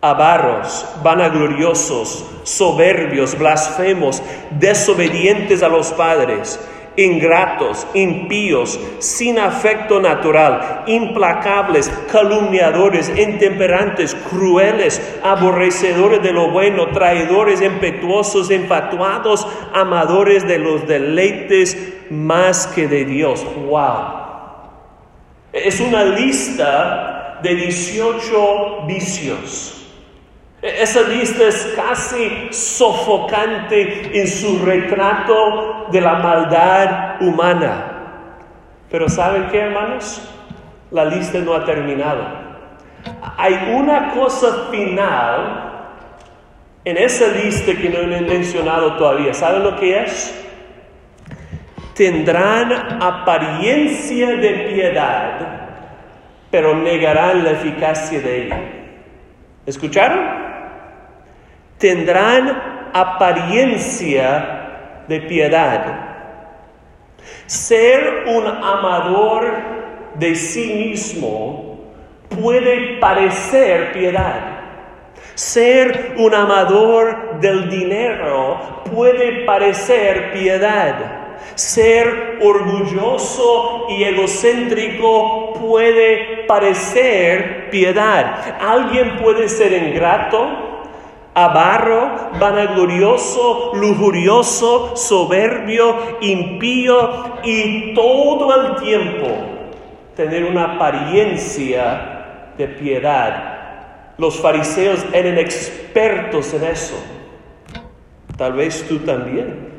avaros, 0.00 0.86
vanagloriosos, 1.02 2.24
soberbios, 2.42 3.38
blasfemos, 3.38 4.22
desobedientes 4.50 5.62
a 5.62 5.68
los 5.68 5.92
padres 5.92 6.58
ingratos, 6.96 7.86
impíos, 7.94 8.78
sin 8.98 9.38
afecto 9.38 10.00
natural, 10.00 10.84
implacables, 10.86 11.88
calumniadores, 12.10 13.08
intemperantes, 13.18 14.14
crueles, 14.30 15.00
aborrecedores 15.22 16.22
de 16.22 16.32
lo 16.32 16.50
bueno, 16.50 16.88
traidores, 16.88 17.60
impetuosos, 17.60 18.50
infatuados, 18.50 19.46
amadores 19.72 20.46
de 20.46 20.58
los 20.58 20.86
deleites 20.86 21.76
más 22.10 22.66
que 22.68 22.86
de 22.86 23.04
Dios. 23.04 23.44
¡Wow! 23.66 24.24
Es 25.52 25.80
una 25.80 26.04
lista 26.04 27.40
de 27.42 27.54
18 27.54 28.86
vicios 28.86 29.73
esa 30.64 31.02
lista 31.02 31.44
es 31.46 31.74
casi 31.76 32.48
sofocante 32.50 34.18
en 34.18 34.26
su 34.26 34.64
retrato 34.64 35.88
de 35.92 36.00
la 36.00 36.14
maldad 36.14 37.20
humana. 37.20 37.84
Pero 38.90 39.06
¿saben 39.10 39.48
qué, 39.50 39.58
hermanos? 39.60 40.22
La 40.90 41.04
lista 41.04 41.38
no 41.40 41.52
ha 41.52 41.66
terminado. 41.66 42.24
Hay 43.36 43.74
una 43.74 44.14
cosa 44.14 44.68
final 44.70 45.70
en 46.82 46.96
esa 46.96 47.28
lista 47.28 47.74
que 47.74 47.90
no 47.90 47.98
he 47.98 48.20
mencionado 48.22 48.96
todavía. 48.96 49.34
¿Saben 49.34 49.64
lo 49.64 49.76
que 49.76 50.00
es? 50.00 50.34
Tendrán 51.94 53.02
apariencia 53.02 54.28
de 54.36 54.50
piedad, 54.72 55.68
pero 56.50 56.74
negarán 56.74 57.44
la 57.44 57.50
eficacia 57.50 58.18
de 58.20 58.46
ella. 58.46 58.60
¿Escucharon? 59.66 60.43
Tendrán 61.84 62.90
apariencia 62.94 65.04
de 65.06 65.20
piedad. 65.20 65.84
Ser 67.44 68.24
un 68.26 68.46
amador 68.46 69.52
de 70.14 70.34
sí 70.34 70.72
mismo 70.72 71.92
puede 72.30 72.96
parecer 73.00 73.92
piedad. 73.92 74.40
Ser 75.34 76.14
un 76.16 76.34
amador 76.34 77.38
del 77.40 77.68
dinero 77.68 78.82
puede 78.90 79.44
parecer 79.44 80.32
piedad. 80.32 80.94
Ser 81.54 82.38
orgulloso 82.40 83.88
y 83.90 84.04
egocéntrico 84.04 85.52
puede 85.52 86.46
parecer 86.48 87.68
piedad. 87.68 88.56
Alguien 88.58 89.18
puede 89.18 89.50
ser 89.50 89.74
ingrato, 89.74 90.73
avaro, 91.34 92.30
vanaglorioso, 92.38 93.72
lujurioso, 93.74 94.96
soberbio, 94.96 96.18
impío 96.20 97.40
y 97.42 97.92
todo 97.94 98.54
el 98.54 98.76
tiempo 98.76 99.26
tener 100.14 100.44
una 100.44 100.74
apariencia 100.74 102.52
de 102.56 102.68
piedad. 102.68 104.14
Los 104.16 104.40
fariseos 104.40 105.04
eran 105.12 105.38
expertos 105.38 106.54
en 106.54 106.64
eso. 106.64 106.94
Tal 108.36 108.52
vez 108.52 108.86
tú 108.88 108.98
también. 109.00 109.74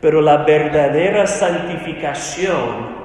Pero 0.00 0.20
la 0.20 0.38
verdadera 0.38 1.26
santificación 1.26 3.00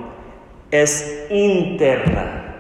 es 0.71 1.27
interna 1.29 2.55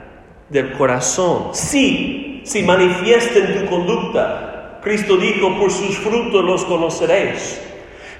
del 0.49 0.73
corazón. 0.73 1.49
Sí, 1.53 2.41
si 2.45 2.63
manifiesta 2.63 3.39
en 3.39 3.59
tu 3.59 3.69
conducta. 3.69 4.44
Cristo 4.85 5.17
dijo, 5.17 5.57
por 5.57 5.71
sus 5.71 5.97
frutos 5.97 6.45
los 6.45 6.63
conoceréis. 6.63 7.59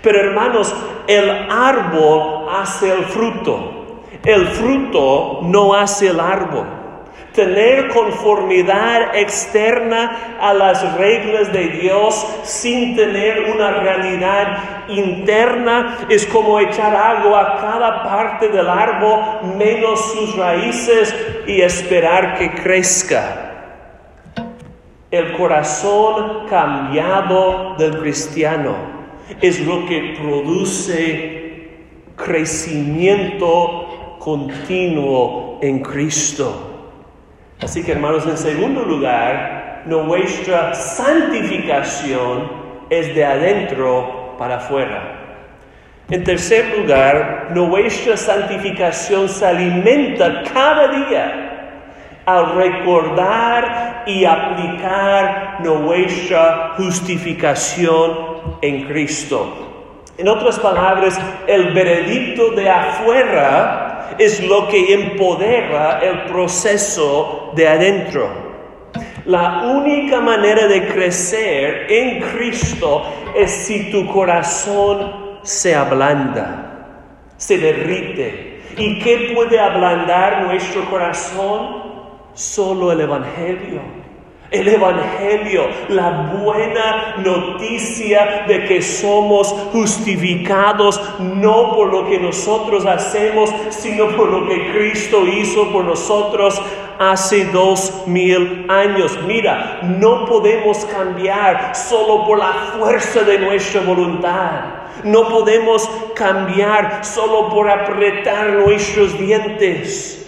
Pero 0.02 0.20
hermanos, 0.20 0.76
el 1.06 1.30
árbol 1.30 2.48
hace 2.52 2.92
el 2.92 3.06
fruto. 3.06 4.02
El 4.24 4.48
fruto 4.48 5.42
no 5.44 5.76
hace 5.76 6.08
el 6.08 6.20
árbol. 6.20 6.66
Tener 7.34 7.90
conformidad 7.90 9.16
externa 9.16 10.38
a 10.42 10.56
las 10.56 10.98
reglas 10.98 11.54
de 11.54 11.68
Dios 11.68 12.26
sin 12.42 12.96
tener 12.96 13.52
una 13.54 13.70
realidad 13.70 14.88
interna 14.88 16.08
es 16.10 16.26
como 16.26 16.60
echar 16.60 16.96
agua 16.96 17.42
a 17.42 17.62
cada 17.62 18.04
parte 18.04 18.48
del 18.48 18.68
árbol 18.68 19.54
menos 19.56 20.14
sus 20.14 20.36
raíces 20.36 21.16
y 21.46 21.62
esperar 21.62 22.40
que 22.40 22.50
crezca. 22.56 23.45
El 25.16 25.32
corazón 25.32 26.46
cambiado 26.50 27.76
del 27.78 28.00
cristiano 28.00 28.76
es 29.40 29.66
lo 29.66 29.86
que 29.86 30.14
produce 30.22 31.70
crecimiento 32.18 34.18
continuo 34.20 35.60
en 35.62 35.80
Cristo. 35.80 36.90
Así 37.62 37.82
que 37.82 37.94
hermanos, 37.94 38.28
en 38.28 38.38
segundo 38.38 38.84
lugar, 38.84 39.84
nuestra 39.86 40.74
santificación 40.74 42.52
es 42.90 43.16
de 43.16 43.24
adentro 43.24 44.36
para 44.38 44.58
afuera. 44.58 45.46
En 46.10 46.26
tercer 46.26 46.78
lugar, 46.78 47.52
nuestra 47.54 48.18
santificación 48.18 49.30
se 49.30 49.46
alimenta 49.46 50.44
cada 50.54 50.90
día 50.90 51.45
al 52.26 52.56
recordar 52.56 54.04
y 54.08 54.26
aplicar 54.26 55.60
nuestra 55.64 56.74
justificación 56.78 58.12
en 58.62 58.88
Cristo. 58.88 59.66
En 60.18 60.28
otras 60.28 60.60
palabras, 60.60 61.20
el 61.46 61.74
veredicto 61.74 62.52
de 62.52 62.70
afuera 62.70 64.16
es 64.18 64.42
lo 64.48 64.68
que 64.70 64.94
empodera 64.94 66.00
el 66.00 66.24
proceso 66.32 67.52
de 67.56 67.68
adentro. 67.68 68.46
La 69.26 69.64
única 69.64 70.22
manera 70.22 70.68
de 70.68 70.88
crecer 70.88 71.88
en 71.90 72.22
Cristo 72.22 73.04
es 73.36 73.52
si 73.52 73.92
tu 73.92 74.08
corazón 74.08 75.40
se 75.42 75.76
ablanda, 75.76 77.26
se 77.38 77.58
derrite. 77.58 78.62
¿Y 78.78 79.00
qué 79.00 79.32
puede 79.34 79.60
ablandar 79.60 80.44
nuestro 80.44 80.86
corazón? 80.90 81.85
Solo 82.36 82.92
el 82.92 83.00
Evangelio. 83.00 83.80
El 84.52 84.68
Evangelio, 84.68 85.68
la 85.88 86.34
buena 86.44 87.16
noticia 87.24 88.44
de 88.46 88.66
que 88.66 88.82
somos 88.82 89.48
justificados 89.72 91.00
no 91.18 91.74
por 91.74 91.94
lo 91.94 92.10
que 92.10 92.20
nosotros 92.20 92.86
hacemos, 92.86 93.50
sino 93.70 94.10
por 94.18 94.30
lo 94.30 94.50
que 94.50 94.74
Cristo 94.74 95.26
hizo 95.26 95.72
por 95.72 95.86
nosotros 95.86 96.62
hace 97.00 97.46
dos 97.46 98.04
mil 98.06 98.66
años. 98.70 99.18
Mira, 99.26 99.80
no 99.84 100.26
podemos 100.26 100.84
cambiar 100.86 101.74
solo 101.74 102.26
por 102.26 102.38
la 102.40 102.52
fuerza 102.78 103.22
de 103.22 103.40
nuestra 103.40 103.80
voluntad. 103.80 104.62
No 105.06 105.30
podemos 105.30 105.90
cambiar 106.16 107.06
solo 107.06 107.50
por 107.50 107.70
apretar 107.70 108.50
nuestros 108.50 109.18
dientes. 109.18 110.25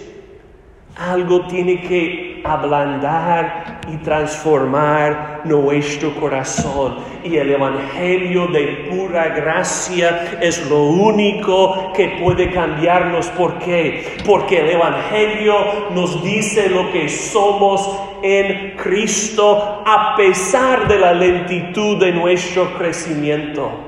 Algo 0.98 1.46
tiene 1.46 1.80
que 1.80 2.42
ablandar 2.44 3.80
y 3.92 3.96
transformar 3.98 5.42
nuestro 5.44 6.12
corazón. 6.16 6.96
Y 7.22 7.36
el 7.36 7.52
Evangelio 7.52 8.48
de 8.48 8.88
pura 8.90 9.28
gracia 9.28 10.38
es 10.40 10.68
lo 10.68 10.82
único 10.82 11.92
que 11.92 12.18
puede 12.20 12.50
cambiarnos. 12.50 13.28
¿Por 13.28 13.58
qué? 13.60 14.16
Porque 14.26 14.58
el 14.58 14.70
Evangelio 14.70 15.54
nos 15.94 16.22
dice 16.24 16.68
lo 16.68 16.90
que 16.90 17.08
somos 17.08 17.96
en 18.22 18.76
Cristo 18.76 19.82
a 19.86 20.16
pesar 20.16 20.88
de 20.88 20.98
la 20.98 21.12
lentitud 21.12 21.98
de 21.98 22.12
nuestro 22.12 22.76
crecimiento. 22.76 23.87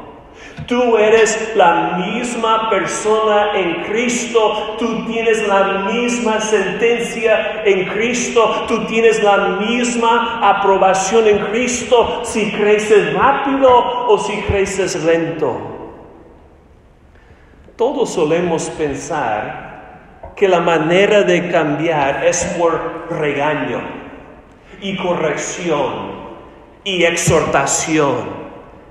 Tú 0.70 0.96
eres 0.96 1.52
la 1.56 1.98
misma 1.98 2.70
persona 2.70 3.58
en 3.58 3.82
Cristo, 3.82 4.76
tú 4.78 5.04
tienes 5.04 5.44
la 5.48 5.90
misma 5.92 6.40
sentencia 6.40 7.64
en 7.64 7.88
Cristo, 7.88 8.66
tú 8.68 8.86
tienes 8.86 9.20
la 9.20 9.58
misma 9.58 10.38
aprobación 10.48 11.26
en 11.26 11.38
Cristo 11.46 12.22
si 12.24 12.52
creces 12.52 13.12
rápido 13.14 13.68
o 14.06 14.16
si 14.16 14.40
creces 14.42 15.02
lento. 15.02 15.58
Todos 17.74 18.14
solemos 18.14 18.70
pensar 18.70 20.30
que 20.36 20.46
la 20.46 20.60
manera 20.60 21.22
de 21.22 21.50
cambiar 21.50 22.24
es 22.24 22.44
por 22.56 23.08
regaño. 23.10 23.98
y 24.82 24.96
corrección 24.96 26.12
y 26.84 27.02
exhortación. 27.02 28.39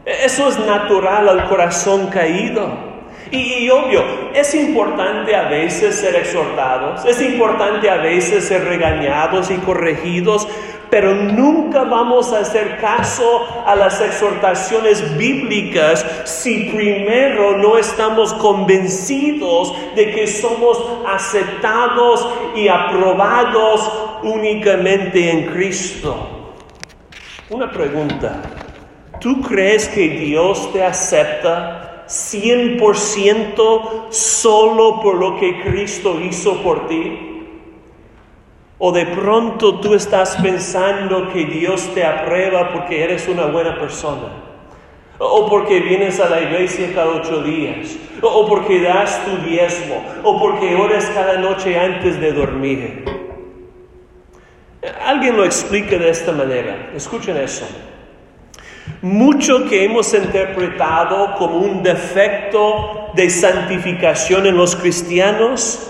Eso 0.10 0.50
es 0.50 0.58
natural 0.60 1.30
al 1.30 1.48
corazón 1.48 2.08
caído. 2.08 2.90
Y, 3.32 3.70
obvio, 3.70 4.04
es 4.34 4.56
importante 4.56 5.36
a 5.36 5.50
veces 5.50 6.00
ser 6.00 6.16
exhortados, 6.16 7.06
es 7.06 7.22
importante 7.22 7.88
a 7.88 7.98
veces 7.98 8.46
ser 8.46 8.64
regañados 8.66 9.52
y 9.52 9.58
corregidos, 9.58 10.48
pero 10.90 11.14
nunca 11.14 11.84
vamos 11.84 12.34
a 12.34 12.40
hacer 12.40 12.80
caso 12.80 13.64
a 13.68 13.76
las 13.76 14.02
exhortaciones 14.02 15.16
bíblicas 15.16 16.04
si 16.26 16.72
primero 16.72 17.58
no 17.58 17.78
estamos 17.78 18.34
convencidos 18.34 19.76
de 19.96 20.10
que 20.10 20.26
somos 20.26 20.84
aceptados 21.08 22.28
y 22.56 22.68
aprobados 22.68 24.20
únicamente 24.24 25.30
en 25.30 25.54
Cristo. 25.54 26.56
Una 27.52 27.70
pregunta, 27.70 28.42
¿tú 29.20 29.42
crees 29.42 29.88
que 29.88 30.10
Dios 30.10 30.72
te 30.74 30.84
acepta 30.84 32.06
100% 32.08 34.12
solo 34.12 35.00
por 35.02 35.16
lo 35.16 35.40
que 35.40 35.62
Cristo 35.62 36.20
hizo 36.20 36.62
por 36.64 36.88
ti? 36.88 37.28
¿O 38.78 38.92
de 38.92 39.06
pronto 39.06 39.80
tú 39.80 39.94
estás 39.94 40.36
pensando 40.38 41.32
que 41.34 41.46
Dios 41.46 41.90
te 41.94 42.06
aprueba 42.06 42.72
porque 42.72 43.04
eres 43.04 43.28
una 43.28 43.46
buena 43.46 43.78
persona? 43.78 44.30
¿O 45.18 45.50
porque 45.50 45.82
vienes 45.82 46.20
a 46.22 46.30
la 46.30 46.42
iglesia 46.42 46.94
cada 46.96 47.10
ocho 47.10 47.44
días? 47.44 47.98
¿O 48.22 48.48
porque 48.48 48.82
das 48.82 49.22
tu 49.26 49.50
diezmo? 49.50 50.02
¿O 50.24 50.40
porque 50.40 50.76
ores 50.76 51.12
cada 51.14 51.38
noche 51.38 51.78
antes 51.78 52.22
de 52.22 52.32
dormir? 52.32 53.04
Alguien 55.06 55.36
lo 55.36 55.44
explica 55.44 55.98
de 55.98 56.10
esta 56.10 56.32
manera. 56.32 56.92
Escuchen 56.96 57.36
eso. 57.36 57.66
Mucho 59.02 59.64
que 59.70 59.86
hemos 59.86 60.14
interpretado 60.14 61.36
como 61.36 61.60
un 61.60 61.82
defecto 61.82 63.12
de 63.14 63.30
santificación 63.30 64.46
en 64.46 64.58
los 64.58 64.76
cristianos 64.76 65.90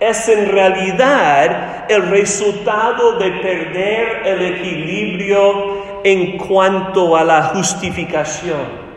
es 0.00 0.28
en 0.28 0.50
realidad 0.50 1.84
el 1.88 2.08
resultado 2.08 3.16
de 3.16 3.30
perder 3.30 4.22
el 4.24 4.42
equilibrio 4.56 6.02
en 6.02 6.36
cuanto 6.36 7.16
a 7.16 7.22
la 7.22 7.44
justificación. 7.44 8.88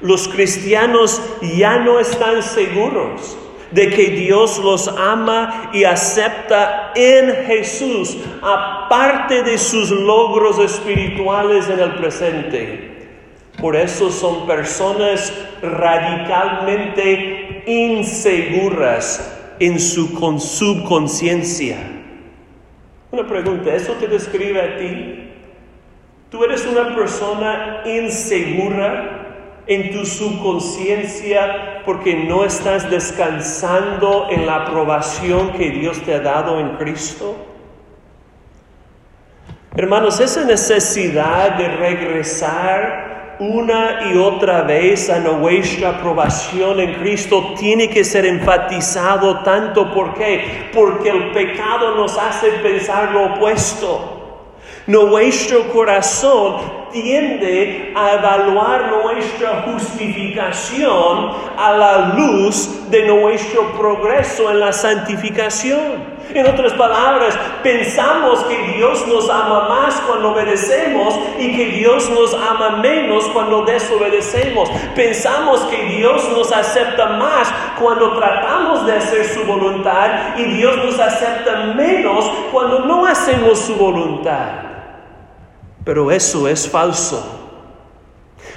Los 0.00 0.26
cristianos 0.26 1.20
ya 1.42 1.78
no 1.78 2.00
están 2.00 2.42
seguros 2.42 3.36
de 3.70 3.90
que 3.90 4.06
Dios 4.10 4.58
los 4.58 4.88
ama 4.88 5.70
y 5.72 5.84
acepta 5.84 6.92
en 6.94 7.46
Jesús, 7.46 8.16
aparte 8.42 9.42
de 9.42 9.56
sus 9.58 9.90
logros 9.90 10.58
espirituales 10.58 11.68
en 11.68 11.80
el 11.80 11.94
presente. 11.94 12.88
Por 13.60 13.76
eso 13.76 14.10
son 14.10 14.46
personas 14.46 15.32
radicalmente 15.60 17.64
inseguras 17.66 19.36
en 19.58 19.78
su 19.80 20.08
subconsciencia. 20.38 21.76
Una 23.10 23.26
pregunta, 23.26 23.74
¿eso 23.74 23.94
te 23.94 24.06
describe 24.06 24.60
a 24.60 24.76
ti? 24.76 25.24
¿Tú 26.30 26.44
eres 26.44 26.64
una 26.66 26.94
persona 26.94 27.82
insegura 27.84 29.27
en 29.68 29.92
tu 29.92 30.04
subconsciencia 30.04 31.82
porque 31.84 32.14
no 32.16 32.44
estás 32.44 32.90
descansando 32.90 34.26
en 34.30 34.46
la 34.46 34.64
aprobación 34.64 35.52
que 35.52 35.70
Dios 35.70 36.00
te 36.02 36.14
ha 36.14 36.20
dado 36.20 36.58
en 36.58 36.76
Cristo? 36.76 37.36
Hermanos, 39.76 40.18
esa 40.18 40.44
necesidad 40.44 41.56
de 41.56 41.68
regresar 41.68 43.36
una 43.38 44.10
y 44.12 44.18
otra 44.18 44.62
vez 44.62 45.08
a 45.10 45.20
nuestra 45.20 45.90
aprobación 45.90 46.80
en 46.80 46.94
Cristo 46.94 47.54
tiene 47.56 47.88
que 47.88 48.02
ser 48.04 48.26
enfatizado 48.26 49.40
tanto 49.44 49.92
porque 49.94 50.70
porque 50.74 51.10
el 51.10 51.30
pecado 51.30 51.94
nos 51.94 52.18
hace 52.18 52.50
pensar 52.62 53.12
lo 53.12 53.34
opuesto. 53.34 54.46
Nuestro 54.86 55.68
corazón 55.68 56.77
tiende 56.92 57.92
a 57.94 58.14
evaluar 58.14 58.90
nuestra 58.90 59.62
justificación 59.62 61.32
a 61.56 61.72
la 61.72 62.14
luz 62.14 62.90
de 62.90 63.06
nuestro 63.06 63.72
progreso 63.72 64.50
en 64.50 64.60
la 64.60 64.72
santificación. 64.72 66.18
En 66.34 66.46
otras 66.46 66.74
palabras, 66.74 67.38
pensamos 67.62 68.44
que 68.44 68.74
Dios 68.74 69.06
nos 69.08 69.30
ama 69.30 69.68
más 69.68 69.94
cuando 70.06 70.32
obedecemos 70.32 71.18
y 71.38 71.56
que 71.56 71.66
Dios 71.66 72.10
nos 72.10 72.34
ama 72.34 72.76
menos 72.82 73.24
cuando 73.32 73.62
desobedecemos. 73.62 74.68
Pensamos 74.94 75.60
que 75.62 75.84
Dios 75.84 76.28
nos 76.30 76.52
acepta 76.52 77.06
más 77.06 77.48
cuando 77.78 78.18
tratamos 78.18 78.84
de 78.84 78.96
hacer 78.96 79.24
su 79.24 79.44
voluntad 79.44 80.36
y 80.36 80.44
Dios 80.44 80.76
nos 80.76 80.98
acepta 80.98 81.72
menos 81.74 82.30
cuando 82.52 82.80
no 82.80 83.06
hacemos 83.06 83.60
su 83.60 83.74
voluntad. 83.76 84.67
Pero 85.88 86.10
eso 86.10 86.46
es 86.46 86.68
falso. 86.68 87.24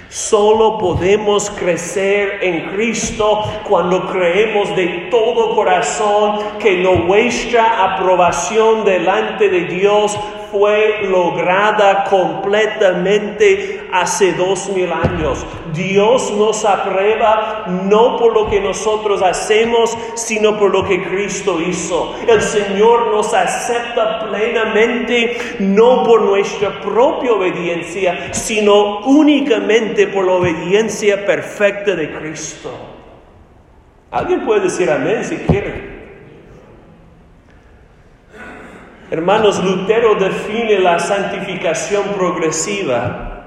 Solo 0.10 0.78
podemos 0.78 1.50
crecer 1.50 2.40
en 2.42 2.72
Cristo 2.72 3.44
cuando 3.70 4.12
creemos 4.12 4.76
de 4.76 5.08
todo 5.10 5.56
corazón 5.56 6.40
que 6.60 6.76
nuestra 6.76 7.94
aprobación 7.94 8.84
delante 8.84 9.48
de 9.48 9.62
Dios 9.62 10.14
fue 10.52 11.08
lograda 11.08 12.04
completamente 12.06 13.88
hace 13.92 14.34
dos 14.34 14.70
mil 14.70 14.92
años. 14.92 15.46
Dios 15.74 16.32
nos 16.32 16.66
aprueba 16.66 17.66
no 17.84 18.18
por 18.18 18.34
lo 18.34 18.50
que 18.50 18.60
nosotros 18.60 19.22
hacemos, 19.22 19.98
sino 20.16 20.60
por 20.60 20.72
lo 20.72 20.86
que 20.86 21.02
Cristo 21.04 21.60
hizo. 21.62 22.16
El 22.28 22.42
Señor 22.42 23.08
nos 23.08 23.34
acepta 23.34 24.28
plenamente 24.30 25.38
no 25.60 26.04
por 26.04 26.22
nuestra 26.22 26.82
propia 26.82 27.34
obediencia, 27.34 28.34
sino 28.34 29.00
únicamente 29.00 30.08
por 30.08 30.26
la 30.26 30.34
obediencia 30.34 31.26
perfecta 31.26 31.96
de 31.96 32.12
Cristo. 32.12 32.72
Alguien 34.12 34.46
puede 34.46 34.62
decir 34.62 34.92
amén 34.92 35.24
si 35.24 35.38
quiere. 35.38 35.91
Hermanos, 39.12 39.62
Lutero 39.62 40.16
define 40.16 40.80
la 40.80 40.98
santificación 40.98 42.02
progresiva 42.18 43.44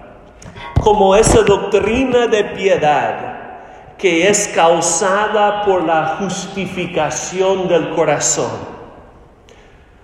como 0.79 1.17
esa 1.17 1.41
doctrina 1.41 2.27
de 2.27 2.45
piedad 2.45 3.95
que 3.97 4.29
es 4.29 4.49
causada 4.49 5.65
por 5.65 5.85
la 5.85 6.19
justificación 6.19 7.67
del 7.67 7.95
corazón. 7.95 8.51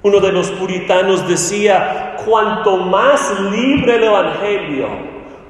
Uno 0.01 0.19
de 0.21 0.33
los 0.33 0.51
puritanos 0.53 1.29
decía, 1.29 2.17
cuanto 2.25 2.79
más 2.79 3.39
libre 3.51 3.97
el 3.97 4.05
Evangelio, 4.05 4.89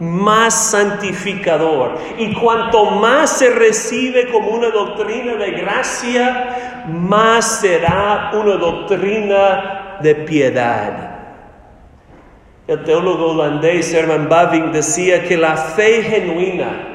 más 0.00 0.72
santificador. 0.72 1.96
Y 2.18 2.34
cuanto 2.34 2.86
más 2.86 3.38
se 3.38 3.50
recibe 3.50 4.28
como 4.32 4.48
una 4.50 4.70
doctrina 4.70 5.34
de 5.34 5.52
gracia, 5.52 6.84
más 6.88 7.60
será 7.60 8.32
una 8.34 8.56
doctrina 8.56 9.79
de 10.02 10.14
piedad. 10.14 11.10
El 12.66 12.84
teólogo 12.84 13.32
holandés 13.32 13.92
Herman 13.92 14.28
Bavinck 14.28 14.72
decía 14.72 15.24
que 15.24 15.36
la 15.36 15.56
fe 15.56 16.02
genuina 16.02 16.90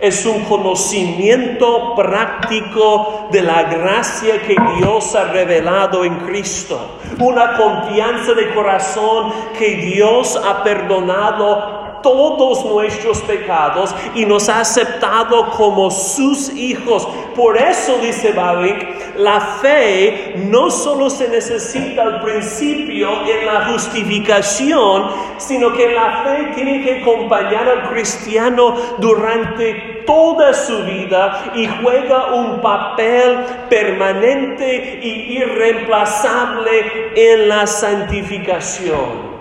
es 0.00 0.26
un 0.26 0.44
conocimiento 0.44 1.94
práctico 1.94 3.28
de 3.32 3.42
la 3.42 3.62
gracia 3.62 4.42
que 4.42 4.56
Dios 4.76 5.14
ha 5.14 5.24
revelado 5.32 6.04
en 6.04 6.16
Cristo, 6.26 6.98
una 7.18 7.56
confianza 7.56 8.34
de 8.34 8.52
corazón 8.52 9.32
que 9.58 9.76
Dios 9.76 10.38
ha 10.44 10.62
perdonado 10.62 11.83
todos 12.04 12.66
nuestros 12.66 13.22
pecados 13.22 13.94
y 14.14 14.26
nos 14.26 14.50
ha 14.50 14.60
aceptado 14.60 15.50
como 15.52 15.90
sus 15.90 16.54
hijos. 16.54 17.08
Por 17.34 17.56
eso, 17.56 17.96
dice 17.98 18.32
Bavinck, 18.32 19.16
la 19.16 19.40
fe 19.40 20.34
no 20.36 20.70
solo 20.70 21.08
se 21.08 21.28
necesita 21.28 22.02
al 22.02 22.20
principio 22.20 23.08
en 23.26 23.46
la 23.46 23.68
justificación, 23.72 25.10
sino 25.38 25.72
que 25.72 25.92
la 25.92 26.22
fe 26.24 26.52
tiene 26.54 26.84
que 26.84 27.00
acompañar 27.00 27.68
al 27.68 27.88
cristiano 27.88 28.76
durante 28.98 30.02
toda 30.06 30.52
su 30.52 30.84
vida 30.84 31.52
y 31.54 31.66
juega 31.66 32.34
un 32.34 32.60
papel 32.60 33.38
permanente 33.70 35.00
y 35.02 35.38
irreemplazable 35.38 37.12
en 37.16 37.48
la 37.48 37.66
santificación. 37.66 39.33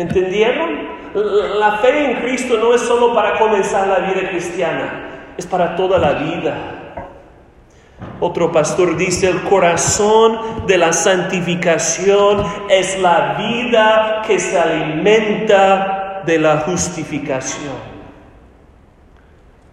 ¿Entendieron? 0.00 0.88
La 1.58 1.72
fe 1.72 2.10
en 2.10 2.22
Cristo 2.22 2.56
no 2.56 2.74
es 2.74 2.80
solo 2.80 3.14
para 3.14 3.38
comenzar 3.38 3.86
la 3.86 3.98
vida 3.98 4.30
cristiana, 4.30 5.34
es 5.36 5.46
para 5.46 5.76
toda 5.76 5.98
la 5.98 6.12
vida. 6.14 6.56
Otro 8.18 8.50
pastor 8.50 8.96
dice, 8.96 9.28
el 9.28 9.42
corazón 9.42 10.66
de 10.66 10.78
la 10.78 10.94
santificación 10.94 12.46
es 12.70 12.98
la 12.98 13.34
vida 13.34 14.22
que 14.26 14.38
se 14.38 14.58
alimenta 14.58 16.22
de 16.24 16.38
la 16.38 16.60
justificación. 16.60 17.74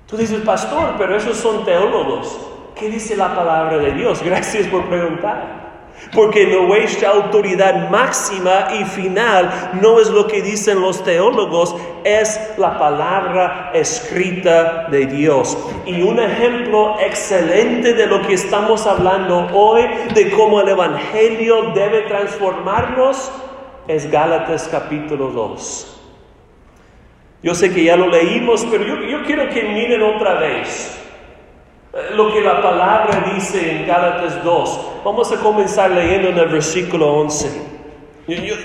Tú 0.08 0.18
dices, 0.18 0.42
pastor, 0.42 0.96
pero 0.98 1.16
esos 1.16 1.38
son 1.38 1.63
teólogos. 1.63 2.38
¿Qué 2.76 2.90
dice 2.90 3.16
la 3.16 3.34
palabra 3.34 3.78
de 3.78 3.94
Dios? 3.94 4.22
Gracias 4.26 4.68
por 4.68 4.90
preguntar. 4.90 5.66
Porque 6.14 6.48
nuestra 6.48 7.10
autoridad 7.10 7.90
máxima 7.90 8.68
y 8.80 8.86
final 8.86 9.72
no 9.82 10.00
es 10.00 10.10
lo 10.10 10.26
que 10.28 10.42
dicen 10.42 10.80
los 10.80 11.04
teólogos, 11.04 11.76
es 12.04 12.40
la 12.58 12.78
palabra 12.78 13.72
escrita 13.74 14.88
de 14.90 15.06
Dios. 15.06 15.58
Y 15.86 16.02
un 16.02 16.20
ejemplo 16.20 16.96
excelente 17.00 17.94
de 17.94 18.08
lo 18.08 18.22
que 18.26 18.34
estamos 18.34 18.88
hablando 18.88 19.48
hoy, 19.54 19.84
de 20.14 20.32
cómo 20.32 20.62
el 20.62 20.70
Evangelio 20.70 21.72
debe 21.74 22.02
transformarnos, 22.04 23.32
es 23.88 24.10
Gálatas 24.10 24.70
capítulo 24.72 25.30
2. 25.30 25.94
Yo 27.44 27.54
sé 27.54 27.74
que 27.74 27.84
ya 27.84 27.96
lo 27.96 28.08
leímos, 28.08 28.66
pero 28.70 28.84
yo, 28.84 28.96
yo 29.04 29.24
quiero 29.24 29.50
que 29.50 29.64
miren 29.64 30.02
otra 30.02 30.36
vez 30.36 30.98
lo 32.16 32.32
que 32.32 32.42
la 32.42 32.62
palabra 32.62 33.32
dice 33.34 33.72
en 33.72 33.88
Gálatas 33.88 34.44
2. 34.44 34.87
Vamos 35.04 35.32
a 35.32 35.38
comenzar 35.38 35.92
leyendo 35.92 36.30
en 36.30 36.38
el 36.38 36.48
versículo 36.48 37.14
11. 37.14 37.78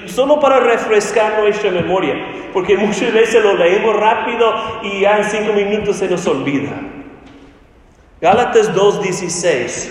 solo 0.07 0.41
para 0.41 0.61
refrescar 0.61 1.41
nuestra 1.41 1.71
memoria, 1.71 2.15
porque 2.53 2.77
muchas 2.79 3.13
veces 3.13 3.43
lo 3.43 3.55
leemos 3.57 3.95
rápido 3.97 4.53
y 4.83 5.01
ya 5.01 5.19
en 5.19 5.25
cinco 5.25 5.53
minutos 5.53 5.97
se 5.97 6.09
nos 6.09 6.27
olvida. 6.27 6.73
Gálatas 8.21 8.75
2.16. 8.75 9.91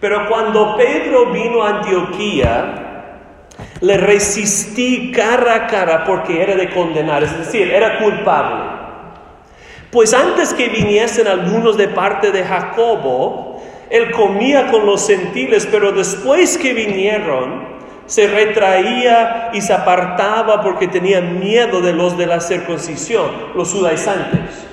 Pero 0.00 0.28
cuando 0.28 0.76
Pedro 0.76 1.26
vino 1.26 1.62
a 1.62 1.78
Antioquía, 1.78 2.84
le 3.80 3.96
resistí 3.96 5.12
cara 5.12 5.54
a 5.54 5.66
cara 5.66 6.04
porque 6.04 6.42
era 6.42 6.56
de 6.56 6.70
condenar, 6.70 7.22
es 7.22 7.38
decir, 7.38 7.70
era 7.70 7.98
culpable. 7.98 8.74
Pues 9.90 10.12
antes 10.12 10.52
que 10.52 10.68
viniesen 10.68 11.28
algunos 11.28 11.76
de 11.76 11.86
parte 11.88 12.32
de 12.32 12.42
Jacobo, 12.42 13.53
él 13.90 14.10
comía 14.10 14.70
con 14.70 14.86
los 14.86 15.06
gentiles, 15.06 15.68
pero 15.70 15.92
después 15.92 16.58
que 16.58 16.72
vinieron, 16.72 17.74
se 18.06 18.26
retraía 18.26 19.50
y 19.52 19.60
se 19.60 19.72
apartaba 19.72 20.62
porque 20.62 20.88
tenía 20.88 21.20
miedo 21.20 21.80
de 21.80 21.92
los 21.92 22.18
de 22.18 22.26
la 22.26 22.40
circuncisión, 22.40 23.30
los 23.54 23.72
judaizantes. 23.72 24.66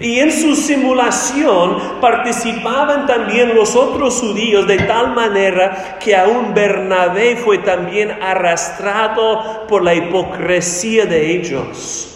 Y 0.00 0.18
en 0.18 0.32
su 0.32 0.56
simulación 0.56 2.00
participaban 2.00 3.06
también 3.06 3.54
los 3.54 3.76
otros 3.76 4.20
judíos 4.20 4.66
de 4.66 4.78
tal 4.78 5.14
manera 5.14 5.98
que 6.00 6.16
aún 6.16 6.54
Bernabé 6.54 7.36
fue 7.36 7.58
también 7.58 8.10
arrastrado 8.20 9.66
por 9.68 9.84
la 9.84 9.94
hipocresía 9.94 11.06
de 11.06 11.36
ellos. 11.36 12.11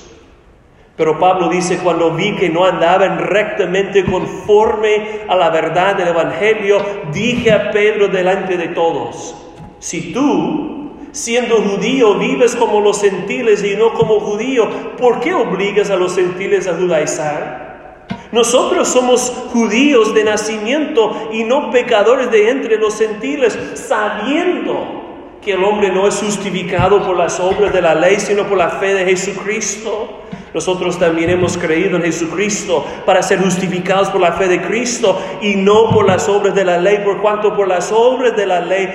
Pero 0.96 1.18
Pablo 1.18 1.48
dice, 1.50 1.78
cuando 1.78 2.12
vi 2.12 2.34
que 2.36 2.48
no 2.48 2.64
andaban 2.64 3.18
rectamente 3.18 4.04
conforme 4.04 5.20
a 5.28 5.36
la 5.36 5.50
verdad 5.50 5.94
del 5.94 6.08
Evangelio, 6.08 6.78
dije 7.12 7.52
a 7.52 7.70
Pedro 7.70 8.08
delante 8.08 8.56
de 8.56 8.68
todos, 8.68 9.36
si 9.78 10.12
tú, 10.12 10.92
siendo 11.12 11.56
judío, 11.56 12.14
vives 12.14 12.56
como 12.56 12.80
los 12.80 13.02
gentiles 13.02 13.62
y 13.62 13.76
no 13.76 13.92
como 13.92 14.20
judío, 14.20 14.96
¿por 14.96 15.20
qué 15.20 15.34
obligas 15.34 15.90
a 15.90 15.96
los 15.96 16.16
gentiles 16.16 16.66
a 16.66 16.74
judaizar? 16.74 18.06
Nosotros 18.32 18.88
somos 18.88 19.30
judíos 19.52 20.14
de 20.14 20.24
nacimiento 20.24 21.28
y 21.30 21.44
no 21.44 21.70
pecadores 21.70 22.30
de 22.30 22.50
entre 22.50 22.78
los 22.78 22.98
gentiles, 22.98 23.58
sabiendo 23.74 25.04
que 25.42 25.52
el 25.52 25.62
hombre 25.62 25.90
no 25.90 26.08
es 26.08 26.16
justificado 26.16 27.06
por 27.06 27.16
las 27.16 27.38
obras 27.38 27.72
de 27.72 27.82
la 27.82 27.94
ley, 27.94 28.18
sino 28.18 28.44
por 28.44 28.58
la 28.58 28.70
fe 28.70 28.94
de 28.94 29.04
Jesucristo. 29.04 30.22
Nosotros 30.56 30.98
también 30.98 31.28
hemos 31.28 31.58
creído 31.58 31.98
en 31.98 32.04
Jesucristo 32.04 32.82
para 33.04 33.22
ser 33.22 33.42
justificados 33.42 34.08
por 34.08 34.22
la 34.22 34.32
fe 34.32 34.48
de 34.48 34.62
Cristo 34.62 35.20
y 35.42 35.54
no 35.54 35.90
por 35.90 36.06
las 36.06 36.30
obras 36.30 36.54
de 36.54 36.64
la 36.64 36.78
ley, 36.78 37.02
por 37.04 37.20
cuanto 37.20 37.54
por 37.54 37.68
las 37.68 37.92
obras 37.92 38.34
de 38.34 38.46
la 38.46 38.62
ley 38.62 38.88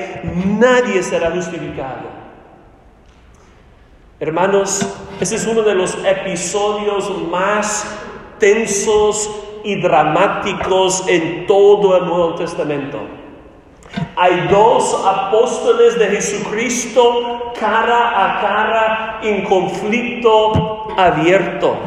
nadie 0.59 1.03
será 1.03 1.29
justificado. 1.29 2.09
Hermanos, 4.19 4.91
ese 5.19 5.35
es 5.35 5.45
uno 5.45 5.61
de 5.61 5.75
los 5.75 5.95
episodios 6.03 7.11
más 7.29 7.85
tensos 8.39 9.29
y 9.63 9.79
dramáticos 9.79 11.07
en 11.07 11.45
todo 11.45 11.95
el 11.95 12.05
Nuevo 12.07 12.33
Testamento. 12.33 13.20
Hay 14.15 14.47
dos 14.49 15.05
apóstoles 15.05 15.97
de 15.97 16.07
Jesucristo 16.07 17.53
cara 17.59 18.09
a 18.09 18.41
cara 18.41 19.19
en 19.23 19.43
conflicto 19.43 20.87
abierto. 20.97 21.77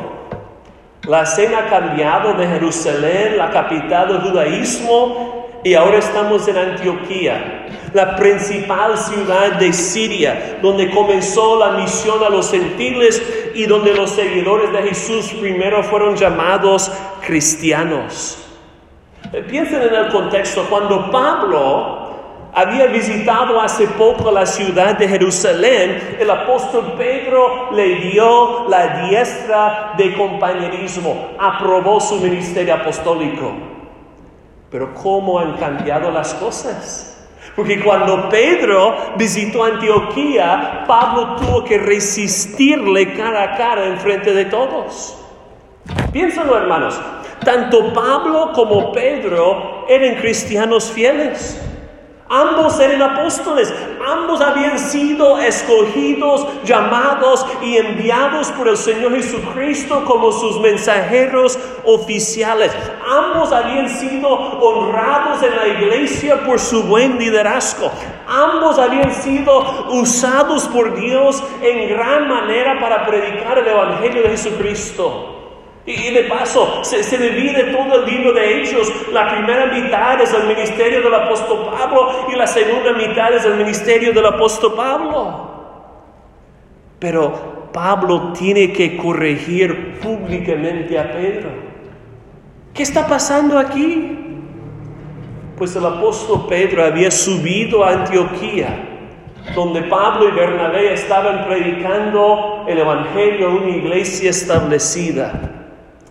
La 1.06 1.22
escena 1.22 1.58
ha 1.58 1.66
cambiado 1.68 2.32
de 2.32 2.46
Jerusalén, 2.46 3.37
la 3.37 3.50
capital 3.50 4.08
del 4.08 4.20
judaísmo, 4.22 5.44
y 5.62 5.74
ahora 5.74 5.98
estamos 5.98 6.46
en 6.48 6.56
Antioquía, 6.56 7.66
la 7.92 8.16
principal 8.16 8.96
ciudad 8.96 9.52
de 9.52 9.72
Siria, 9.72 10.58
donde 10.62 10.90
comenzó 10.90 11.58
la 11.58 11.72
misión 11.72 12.22
a 12.22 12.30
los 12.30 12.50
gentiles 12.50 13.50
y 13.54 13.66
donde 13.66 13.94
los 13.94 14.10
seguidores 14.10 14.72
de 14.72 14.82
Jesús 14.82 15.32
primero 15.40 15.82
fueron 15.82 16.16
llamados 16.16 16.90
cristianos. 17.26 18.38
Piensen 19.48 19.82
en 19.82 19.94
el 19.94 20.08
contexto, 20.08 20.66
cuando 20.70 21.10
Pablo 21.10 22.04
había 22.55 22.87
visitado 22.87 23.61
hace 23.61 23.87
poco 23.88 24.31
la 24.31 24.47
ciudad 24.47 24.97
de 24.97 25.09
Jerusalén, 25.09 26.17
el 26.21 26.31
apóstol 26.31 26.95
Pedro 26.97 27.73
le 27.73 27.97
dio 27.97 28.69
la 28.69 29.07
diestra 29.09 29.95
de 29.97 30.14
compañerismo, 30.14 31.31
aprobó 31.38 32.01
su 32.01 32.17
ministerio 32.17 32.75
apostólico. 32.75 33.53
Pero 34.71 34.95
¿cómo 34.95 35.38
han 35.38 35.57
cambiado 35.57 36.11
las 36.11 36.35
cosas? 36.35 37.11
Porque 37.57 37.83
cuando 37.83 38.29
Pedro 38.29 38.97
visitó 39.17 39.64
Antioquía, 39.64 40.85
Pablo 40.87 41.37
tuvo 41.37 41.64
que 41.64 41.79
resistirle 41.79 43.14
cara 43.14 43.43
a 43.43 43.57
cara 43.57 43.87
en 43.87 43.99
frente 43.99 44.33
de 44.33 44.47
todos. 44.47 45.17
Piénsalo, 46.12 46.57
hermanos. 46.57 47.01
Tanto 47.45 47.93
Pablo 47.93 48.53
como 48.53 48.90
Pedro 48.93 49.87
eran 49.88 50.17
cristianos 50.17 50.90
fieles. 50.90 51.61
Ambos 52.28 52.80
eran 52.80 53.02
apóstoles, 53.02 53.72
ambos 54.04 54.40
habían 54.40 54.78
sido 54.78 55.38
escogidos, 55.38 56.46
llamados 56.64 57.44
y 57.60 57.76
enviados 57.76 58.50
por 58.52 58.66
el 58.66 58.78
Señor 58.78 59.14
Jesucristo 59.14 60.04
como 60.06 60.32
sus 60.32 60.58
mensajeros 60.60 61.58
oficiales. 61.84 62.72
Ambos 63.06 63.52
habían 63.52 63.90
sido 63.90 64.28
honrados 64.28 65.42
en 65.42 65.54
la 65.54 65.68
iglesia 65.68 66.42
por 66.46 66.58
su 66.58 66.84
buen 66.84 67.18
liderazgo. 67.18 67.90
Ambos 68.26 68.78
habían 68.78 69.12
sido 69.12 69.90
usados 69.90 70.66
por 70.68 70.98
Dios 70.98 71.42
en 71.60 71.90
gran 71.90 72.26
manera 72.26 72.80
para 72.80 73.04
predicar 73.04 73.58
el 73.58 73.68
Evangelio 73.68 74.22
de 74.22 74.30
Jesucristo. 74.30 75.34
Y, 75.87 76.11
de 76.12 76.25
paso, 76.25 76.83
se, 76.83 77.03
se, 77.03 77.18
divide 77.18 77.64
todo 77.64 78.03
el 78.03 78.11
libro 78.11 78.33
de 78.33 78.62
Hechos. 78.62 78.90
La 79.12 79.31
primera 79.31 79.66
mitad 79.66 80.20
es 80.20 80.33
el 80.33 80.47
ministerio 80.47 81.03
del 81.03 81.14
apóstol 81.14 81.70
Pablo 81.70 82.27
y 82.33 82.37
la 82.37 82.47
segunda 82.47 82.92
mitad 82.92 83.35
es 83.35 83.44
el 83.44 83.57
ministerio 83.57 84.12
del 84.12 84.25
apóstol 84.25 84.75
Pablo. 84.75 85.51
Pero 86.99 87.68
Pablo 87.73 88.33
tiene 88.33 88.73
que 88.73 88.97
corregir 88.97 89.99
públicamente 90.01 90.99
a 90.99 91.12
Pedro. 91.12 91.51
¿Qué 92.73 92.83
está 92.83 93.07
pasando 93.07 93.59
aquí? 93.59 94.40
Pues 95.59 95.77
el 95.77 95.85
apóstol 95.85 96.47
Pedro 96.49 96.83
había 96.83 97.11
subido 97.11 97.85
a 97.85 97.90
Antioquía 97.90 98.90
donde 99.55 99.83
Pablo 99.83 100.29
y 100.29 100.33
Bernabé 100.33 100.94
estaban 100.94 101.44
predicando 101.47 102.64
el 102.66 102.79
Evangelio 102.79 103.49
a 103.49 103.55
una 103.55 103.77
iglesia 103.77 104.31
establecida. 104.31 105.63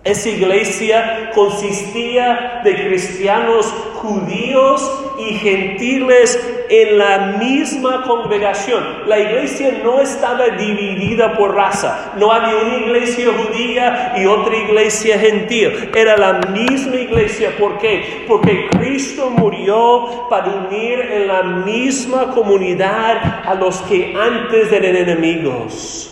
Esa 0.04 0.30
iglesia 0.30 1.32
consistía 1.34 2.60
de 2.66 2.76
cristianos 2.76 3.74
judíos 3.96 5.04
y 5.18 5.36
gentiles 5.36 6.38
en 6.70 6.98
la 6.98 7.38
misma 7.39 8.04
congregación. 8.04 8.84
La 9.08 9.18
iglesia 9.18 9.80
no 9.82 10.02
estaba 10.02 10.50
dividida 10.50 11.38
por 11.38 11.56
raza. 11.56 12.12
No 12.18 12.34
había 12.34 12.58
una 12.58 12.78
iglesia 12.80 13.28
judía 13.32 14.13
y 14.18 14.26
otra 14.26 14.54
iglesia 14.54 15.18
gentil. 15.18 15.92
Era 15.96 16.18
la 16.18 16.34
misma 16.50 16.98
iglesia. 16.98 17.56
¿Por 17.58 17.78
qué? 17.78 18.26
Porque 18.28 18.68
Cristo 18.72 19.30
murió 19.30 20.28
para 20.30 20.48
unir 20.48 21.00
en 21.00 21.28
la 21.30 21.44
misma 21.44 22.32
comunidad 22.32 23.46
a 23.46 23.56
los 23.56 23.78
que 23.84 24.13
antes 24.20 24.70
eran 24.70 24.98
enemigos. 24.98 26.10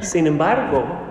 Sin 0.00 0.28
embargo, 0.28 1.07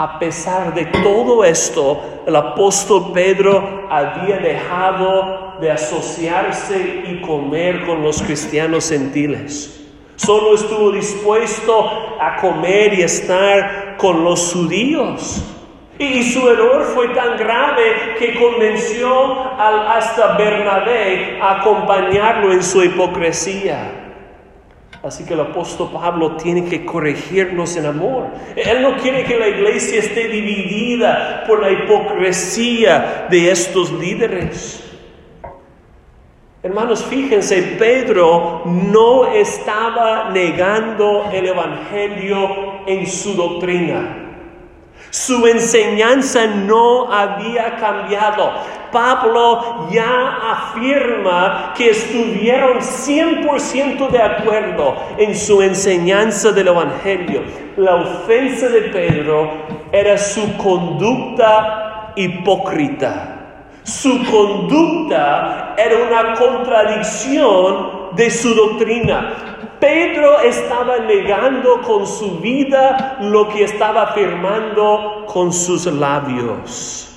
a 0.00 0.18
pesar 0.18 0.72
de 0.72 0.86
todo 0.86 1.44
esto, 1.44 2.22
el 2.26 2.34
apóstol 2.34 3.12
Pedro 3.12 3.86
había 3.90 4.38
dejado 4.38 5.58
de 5.60 5.70
asociarse 5.70 7.02
y 7.06 7.20
comer 7.20 7.84
con 7.84 8.02
los 8.02 8.22
cristianos 8.22 8.88
gentiles. 8.88 9.86
Solo 10.16 10.54
estuvo 10.54 10.90
dispuesto 10.90 12.16
a 12.18 12.38
comer 12.40 12.94
y 12.94 13.02
estar 13.02 13.98
con 13.98 14.24
los 14.24 14.54
judíos. 14.54 15.44
Y 15.98 16.22
su 16.22 16.48
error 16.48 16.82
fue 16.94 17.08
tan 17.10 17.36
grave 17.36 18.14
que 18.18 18.40
convenció 18.40 19.34
hasta 19.58 20.38
Bernabé 20.38 21.38
a 21.42 21.60
acompañarlo 21.60 22.54
en 22.54 22.62
su 22.62 22.82
hipocresía. 22.82 23.99
Así 25.02 25.24
que 25.24 25.32
el 25.32 25.40
apóstol 25.40 25.90
Pablo 25.92 26.36
tiene 26.36 26.66
que 26.66 26.84
corregirnos 26.84 27.74
en 27.76 27.86
amor. 27.86 28.26
Él 28.54 28.82
no 28.82 28.96
quiere 28.98 29.24
que 29.24 29.38
la 29.38 29.48
iglesia 29.48 29.98
esté 29.98 30.28
dividida 30.28 31.44
por 31.46 31.62
la 31.62 31.70
hipocresía 31.70 33.26
de 33.30 33.50
estos 33.50 33.90
líderes. 33.92 34.84
Hermanos, 36.62 37.02
fíjense, 37.02 37.62
Pedro 37.78 38.60
no 38.66 39.32
estaba 39.32 40.28
negando 40.28 41.30
el 41.32 41.46
Evangelio 41.46 42.86
en 42.86 43.06
su 43.06 43.32
doctrina. 43.32 44.26
Su 45.08 45.46
enseñanza 45.46 46.46
no 46.46 47.10
había 47.10 47.76
cambiado. 47.76 48.52
Pablo 48.92 49.88
ya 49.90 50.38
afirma 50.52 51.72
que 51.76 51.90
estuvieron 51.90 52.78
100% 52.78 54.08
de 54.10 54.22
acuerdo 54.22 54.96
en 55.18 55.34
su 55.34 55.62
enseñanza 55.62 56.52
del 56.52 56.68
Evangelio. 56.68 57.42
La 57.76 57.96
ofensa 57.96 58.68
de 58.68 58.82
Pedro 58.82 59.50
era 59.92 60.18
su 60.18 60.56
conducta 60.56 62.12
hipócrita. 62.16 63.36
Su 63.82 64.24
conducta 64.30 65.74
era 65.76 65.96
una 66.06 66.34
contradicción 66.34 68.10
de 68.12 68.30
su 68.30 68.54
doctrina. 68.54 69.34
Pedro 69.80 70.40
estaba 70.40 70.98
negando 70.98 71.80
con 71.80 72.06
su 72.06 72.38
vida 72.40 73.16
lo 73.22 73.48
que 73.48 73.64
estaba 73.64 74.02
afirmando 74.02 75.24
con 75.26 75.52
sus 75.52 75.86
labios. 75.86 77.09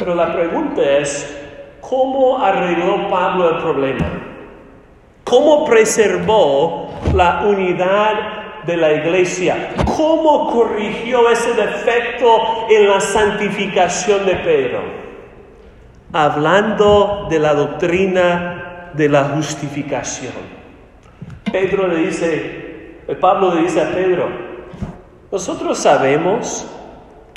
Pero 0.00 0.14
la 0.14 0.32
pregunta 0.32 0.80
es, 0.80 1.30
¿cómo 1.82 2.42
arregló 2.42 3.10
Pablo 3.10 3.50
el 3.50 3.62
problema? 3.62 4.06
¿Cómo 5.24 5.66
preservó 5.66 6.88
la 7.12 7.42
unidad 7.44 8.64
de 8.64 8.78
la 8.78 8.92
iglesia? 8.94 9.74
¿Cómo 9.84 10.50
corrigió 10.50 11.28
ese 11.28 11.52
defecto 11.52 12.66
en 12.70 12.88
la 12.88 12.98
santificación 12.98 14.24
de 14.24 14.36
Pedro? 14.36 14.80
Hablando 16.14 17.26
de 17.28 17.38
la 17.38 17.52
doctrina 17.52 18.90
de 18.94 19.06
la 19.06 19.24
justificación. 19.24 20.32
Pedro 21.52 21.86
le 21.88 21.96
dice, 21.96 23.02
Pablo 23.20 23.54
le 23.54 23.64
dice 23.64 23.82
a 23.82 23.90
Pedro, 23.92 24.30
nosotros 25.30 25.76
sabemos 25.76 26.66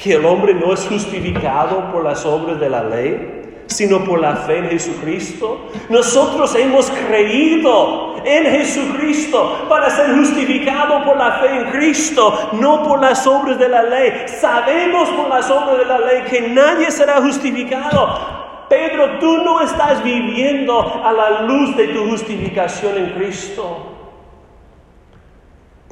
que 0.04 0.16
el 0.16 0.26
hombre 0.26 0.54
no 0.54 0.74
es 0.74 0.86
justificado 0.86 1.90
por 1.90 2.04
las 2.04 2.26
obras 2.26 2.60
de 2.60 2.70
la 2.70 2.84
ley, 2.84 3.64
sino 3.68 4.04
por 4.04 4.20
la 4.20 4.36
fe 4.36 4.58
en 4.58 4.70
Jesucristo. 4.70 5.70
Nosotros 5.90 6.54
hemos 6.56 6.90
creído 7.08 8.16
en 8.26 8.44
Jesucristo 8.44 9.66
para 9.70 9.90
ser 9.90 10.14
justificado 10.18 11.06
por 11.06 11.16
la 11.16 11.40
fe 11.40 11.56
en 11.56 11.72
Cristo, 11.72 12.50
no 12.52 12.84
por 12.84 13.00
las 13.00 13.26
obras 13.26 13.58
de 13.58 13.70
la 13.70 13.84
ley. 13.84 14.26
Sabemos 14.28 15.08
por 15.10 15.30
las 15.30 15.50
obras 15.50 15.78
de 15.78 15.86
la 15.86 16.00
ley 16.00 16.24
que 16.30 16.50
nadie 16.50 16.92
será 16.92 17.22
justificado. 17.22 18.44
Pedro, 18.68 19.20
tú 19.20 19.38
no 19.38 19.62
estás 19.62 20.04
viviendo 20.04 21.02
a 21.02 21.14
la 21.14 21.42
luz 21.44 21.78
de 21.78 21.88
tu 21.88 22.10
justificación 22.10 22.98
en 22.98 23.10
Cristo. 23.12 23.93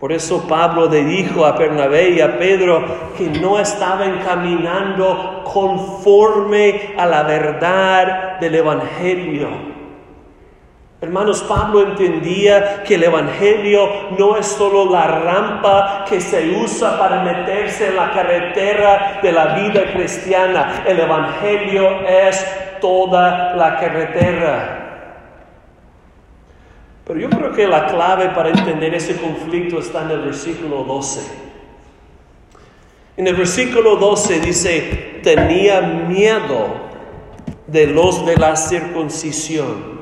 Por 0.02 0.12
eso 0.12 0.48
Pablo 0.48 0.90
le 0.90 1.04
dijo 1.04 1.46
a 1.46 1.52
Bernabé 1.52 2.10
y 2.10 2.22
a 2.22 2.40
Pedro 2.40 2.84
que 3.16 3.30
no 3.40 3.60
estaban 3.60 4.18
caminando 4.26 5.44
conforme 5.44 6.96
a 6.98 7.06
la 7.06 7.22
verdad 7.22 8.40
del 8.40 8.56
Evangelio. 8.56 9.48
Hermanos, 11.00 11.44
Pablo 11.44 11.84
entendía 11.84 12.82
que 12.82 12.96
el 12.96 13.04
Evangelio 13.04 13.88
no 14.18 14.38
es 14.38 14.48
solo 14.48 14.90
la 14.92 15.06
rampa 15.06 16.06
que 16.10 16.20
se 16.20 16.50
usa 16.50 16.98
para 16.98 17.22
meterse 17.22 17.90
en 17.90 17.96
la 17.96 18.12
carretera 18.12 19.20
de 19.22 19.32
la 19.32 19.46
vida 19.54 19.84
cristiana. 19.94 20.82
El 20.88 21.00
Evangelio 21.00 22.08
es 22.08 22.44
toda 22.82 23.54
la 23.56 23.78
carretera. 23.80 24.81
Pero 27.06 27.20
yo 27.20 27.30
creo 27.30 27.52
que 27.52 27.68
la 27.68 27.88
clave 27.88 28.30
para 28.30 28.50
entender 28.50 28.94
ese 28.94 29.18
conflicto 29.18 29.80
está 29.80 30.04
en 30.04 30.12
el 30.12 30.22
versículo 30.22 30.84
12. 30.84 31.20
En 33.18 33.28
el 33.28 33.36
versículo 33.36 33.96
12 33.96 34.40
dice, 34.40 35.20
tenía 35.24 35.82
miedo 35.82 36.68
de 37.68 37.88
los 37.88 38.26
de 38.26 38.38
la 38.38 38.56
circuncisión. 38.56 40.02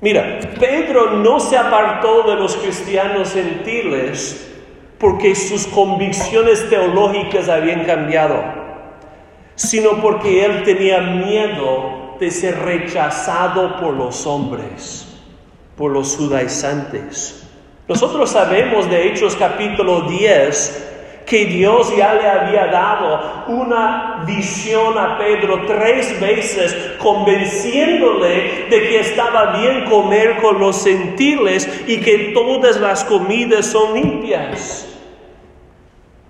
Mira, 0.00 0.40
Pedro 0.58 1.12
no 1.12 1.40
se 1.40 1.56
apartó 1.56 2.24
de 2.24 2.36
los 2.36 2.56
cristianos 2.56 3.32
gentiles 3.32 4.48
porque 4.98 5.34
sus 5.34 5.66
convicciones 5.66 6.68
teológicas 6.68 7.48
habían 7.48 7.84
cambiado, 7.84 8.42
sino 9.54 10.00
porque 10.00 10.44
él 10.44 10.62
tenía 10.64 11.00
miedo 11.00 12.16
de 12.20 12.30
ser 12.30 12.58
rechazado 12.60 13.80
por 13.80 13.94
los 13.94 14.26
hombres 14.26 15.11
los 15.88 16.16
judaizantes. 16.16 17.48
Nosotros 17.88 18.30
sabemos 18.30 18.88
de 18.88 19.08
Hechos 19.08 19.36
capítulo 19.36 20.02
10 20.02 20.90
que 21.26 21.46
Dios 21.46 21.94
ya 21.96 22.14
le 22.14 22.28
había 22.28 22.66
dado 22.66 23.44
una 23.48 24.24
visión 24.26 24.98
a 24.98 25.18
Pedro 25.18 25.66
tres 25.66 26.20
veces, 26.20 26.76
convenciéndole 26.98 28.66
de 28.68 28.88
que 28.88 29.00
estaba 29.00 29.56
bien 29.58 29.84
comer 29.84 30.40
con 30.42 30.58
los 30.58 30.84
gentiles 30.84 31.68
y 31.86 31.98
que 32.00 32.32
todas 32.34 32.80
las 32.80 33.04
comidas 33.04 33.66
son 33.66 33.94
limpias. 33.94 34.91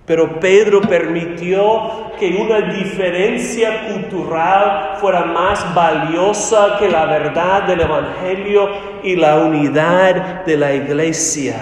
Pero 0.05 0.39
Pedro 0.39 0.81
permitió 0.81 2.11
que 2.19 2.35
una 2.35 2.73
diferencia 2.73 3.87
cultural 3.87 4.97
fuera 4.97 5.23
más 5.25 5.73
valiosa 5.73 6.77
que 6.77 6.89
la 6.89 7.05
verdad 7.05 7.63
del 7.63 7.81
Evangelio 7.81 8.69
y 9.01 9.15
la 9.15 9.37
unidad 9.37 10.43
de 10.45 10.57
la 10.57 10.73
iglesia. 10.73 11.55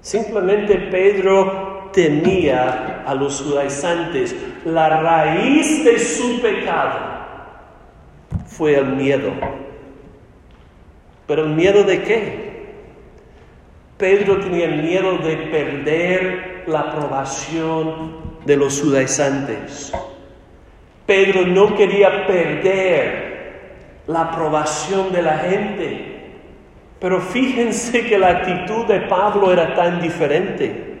Simplemente 0.00 0.76
Pedro 0.90 1.90
temía 1.92 3.02
a 3.06 3.14
los 3.14 3.42
judaizantes. 3.42 4.34
La 4.64 4.88
raíz 5.00 5.84
de 5.84 5.98
su 5.98 6.40
pecado 6.40 6.98
fue 8.46 8.76
el 8.76 8.86
miedo. 8.86 9.30
¿Pero 11.26 11.44
el 11.44 11.50
miedo 11.50 11.84
de 11.84 12.02
qué? 12.02 12.54
Pedro 13.98 14.38
tenía 14.38 14.68
miedo 14.68 15.18
de 15.18 15.36
perder 15.36 16.53
la 16.66 16.80
aprobación 16.80 18.34
de 18.44 18.56
los 18.56 18.80
judaizantes. 18.80 19.92
Pedro 21.06 21.46
no 21.46 21.74
quería 21.74 22.26
perder 22.26 23.34
la 24.06 24.22
aprobación 24.22 25.12
de 25.12 25.22
la 25.22 25.38
gente. 25.38 26.10
Pero 27.00 27.20
fíjense 27.20 28.06
que 28.06 28.18
la 28.18 28.28
actitud 28.28 28.86
de 28.86 29.00
Pablo 29.00 29.52
era 29.52 29.74
tan 29.74 30.00
diferente. 30.00 30.92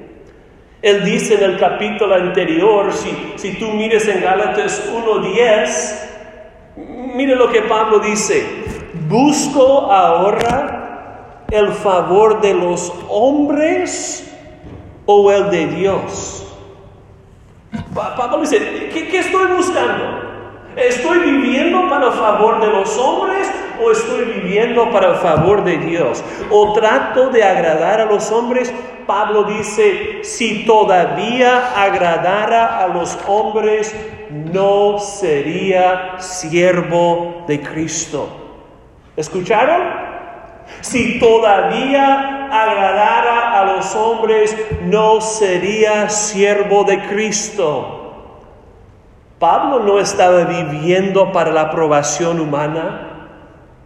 Él 0.82 1.04
dice 1.04 1.34
en 1.34 1.44
el 1.44 1.58
capítulo 1.58 2.14
anterior, 2.14 2.92
si, 2.92 3.32
si 3.36 3.58
tú 3.58 3.70
mires 3.70 4.06
en 4.06 4.20
Gálatas 4.20 4.92
1.10, 4.92 7.14
mire 7.14 7.36
lo 7.36 7.50
que 7.50 7.62
Pablo 7.62 8.00
dice, 8.00 8.44
busco 9.08 9.90
ahora 9.90 11.44
el 11.50 11.72
favor 11.72 12.42
de 12.42 12.52
los 12.52 12.92
hombres 13.08 14.33
o 15.06 15.30
el 15.30 15.50
de 15.50 15.66
Dios. 15.66 16.46
Pablo 17.94 18.40
dice, 18.40 18.58
¿qué, 18.92 19.18
estoy 19.18 19.52
buscando? 19.52 20.24
¿Estoy 20.76 21.18
viviendo 21.20 21.88
para 21.88 22.06
el 22.06 22.12
favor 22.12 22.60
de 22.60 22.66
los 22.66 22.98
hombres 22.98 23.50
o 23.82 23.90
estoy 23.90 24.24
viviendo 24.24 24.90
para 24.90 25.10
el 25.10 25.16
favor 25.16 25.62
de 25.64 25.78
Dios? 25.78 26.22
¿O 26.50 26.72
trato 26.72 27.30
de 27.30 27.44
agradar 27.44 28.00
a 28.00 28.06
los 28.06 28.30
hombres? 28.32 28.72
Pablo 29.06 29.44
dice, 29.44 30.20
si 30.24 30.64
todavía 30.64 31.72
agradara 31.76 32.78
a 32.78 32.88
los 32.88 33.18
hombres, 33.26 33.94
no 34.30 34.98
sería 34.98 36.14
siervo 36.18 37.44
de 37.46 37.60
Cristo. 37.60 38.28
¿Escucharon? 39.16 39.82
Si 40.80 41.18
todavía 41.18 42.33
agradara 42.62 43.60
a 43.60 43.64
los 43.64 43.94
hombres, 43.96 44.56
no 44.82 45.20
sería 45.20 46.08
siervo 46.08 46.84
de 46.84 47.02
Cristo. 47.08 48.00
Pablo 49.38 49.80
no 49.80 49.98
estaba 49.98 50.44
viviendo 50.44 51.32
para 51.32 51.50
la 51.50 51.62
aprobación 51.62 52.40
humana, 52.40 53.28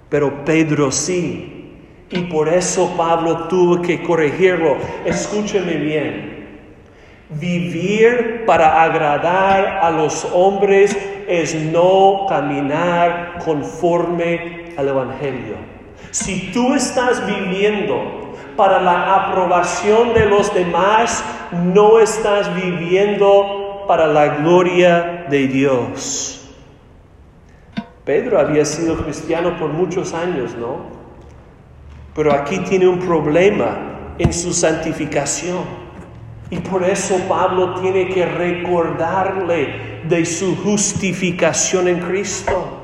pero 0.09 0.45
Pedro 0.45 0.93
sí. 0.93 1.75
Y 2.11 2.21
por 2.21 2.49
eso 2.49 2.95
Pablo 2.97 3.49
tuvo 3.49 3.83
que 3.83 4.03
corregirlo. 4.03 4.77
Escúcheme 5.05 5.75
bien. 5.75 6.39
Vivir 7.31 8.45
para 8.47 8.83
agradar 8.83 9.81
a 9.83 9.91
los 9.91 10.27
hombres 10.33 10.97
es 11.29 11.55
no 11.55 12.27
caminar 12.29 13.39
conforme 13.45 14.73
al 14.79 14.89
Evangelio. 14.89 15.57
Si 16.11 16.51
tú 16.53 16.75
estás 16.75 17.27
viviendo 17.27 18.28
para 18.59 18.81
la 18.81 19.15
aprobación 19.15 20.15
de 20.15 20.27
los 20.27 20.53
demás, 20.53 21.25
no 21.53 22.01
estás 22.01 22.53
viviendo 22.57 23.85
para 23.87 24.09
la 24.09 24.39
gloria 24.39 25.27
de 25.31 25.47
Dios. 25.47 26.51
Pedro 28.05 28.41
había 28.41 28.65
sido 28.65 28.97
cristiano 28.97 29.57
por 29.61 29.69
muchos 29.69 30.13
años, 30.13 30.57
¿no? 30.57 30.87
Pero 32.17 32.33
aquí 32.33 32.59
tiene 32.59 32.89
un 32.89 32.99
problema 32.99 34.15
en 34.19 34.33
su 34.33 34.53
santificación. 34.53 35.63
Y 36.51 36.59
por 36.59 36.83
eso 36.83 37.15
Pablo 37.29 37.75
tiene 37.81 38.09
que 38.09 38.27
recordarle 38.27 40.01
de 40.03 40.27
su 40.27 40.57
justificación 40.57 41.87
en 41.87 42.01
Cristo. 42.01 42.78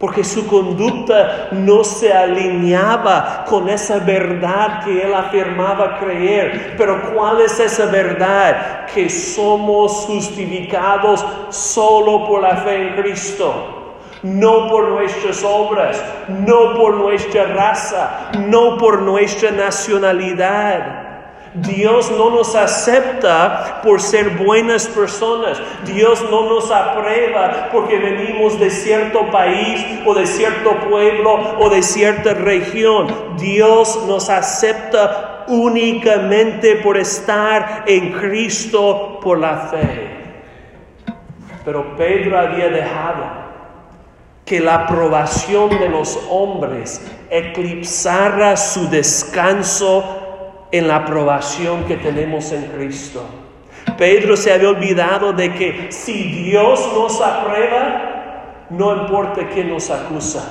Porque 0.00 0.24
su 0.24 0.46
conducta 0.46 1.48
no 1.52 1.84
se 1.84 2.10
alineaba 2.10 3.44
con 3.46 3.68
esa 3.68 3.98
verdad 3.98 4.82
que 4.82 5.02
él 5.02 5.12
afirmaba 5.12 5.98
creer. 5.98 6.74
Pero 6.78 7.12
¿cuál 7.12 7.42
es 7.42 7.60
esa 7.60 7.84
verdad? 7.84 8.86
Que 8.86 9.10
somos 9.10 9.92
justificados 10.06 11.22
solo 11.50 12.26
por 12.26 12.40
la 12.40 12.56
fe 12.56 12.88
en 12.88 13.02
Cristo 13.02 13.76
no 14.22 14.68
por 14.68 14.88
nuestras 14.88 15.42
obras, 15.42 16.02
no 16.28 16.74
por 16.74 16.94
nuestra 16.94 17.44
raza, 17.44 18.30
no 18.38 18.76
por 18.76 19.00
nuestra 19.00 19.50
nacionalidad. 19.50 21.09
Dios 21.54 22.12
no 22.12 22.30
nos 22.30 22.54
acepta 22.54 23.80
por 23.82 24.00
ser 24.00 24.30
buenas 24.36 24.86
personas. 24.86 25.60
Dios 25.84 26.22
no 26.30 26.48
nos 26.48 26.70
aprueba 26.70 27.68
porque 27.72 27.98
venimos 27.98 28.58
de 28.60 28.70
cierto 28.70 29.28
país 29.32 29.84
o 30.06 30.14
de 30.14 30.26
cierto 30.26 30.76
pueblo 30.88 31.56
o 31.58 31.68
de 31.68 31.82
cierta 31.82 32.34
región. 32.34 33.36
Dios 33.36 34.04
nos 34.06 34.30
acepta 34.30 35.44
únicamente 35.48 36.76
por 36.76 36.96
estar 36.96 37.82
en 37.86 38.12
Cristo 38.12 39.18
por 39.20 39.38
la 39.40 39.56
fe. 39.56 40.08
Pero 41.64 41.96
Pedro 41.96 42.38
había 42.38 42.68
dejado 42.68 43.40
que 44.44 44.60
la 44.60 44.86
aprobación 44.86 45.70
de 45.80 45.88
los 45.88 46.18
hombres 46.30 47.04
eclipsara 47.28 48.56
su 48.56 48.88
descanso 48.88 50.19
en 50.72 50.88
la 50.88 50.96
aprobación 50.96 51.84
que 51.84 51.96
tenemos 51.96 52.52
en 52.52 52.66
Cristo. 52.66 53.24
Pedro 53.96 54.36
se 54.36 54.52
había 54.52 54.70
olvidado 54.70 55.32
de 55.32 55.52
que 55.52 55.92
si 55.92 56.22
Dios 56.22 56.88
nos 56.94 57.20
aprueba, 57.20 58.66
no 58.70 59.02
importa 59.02 59.48
quién 59.52 59.70
nos 59.70 59.90
acusa. 59.90 60.48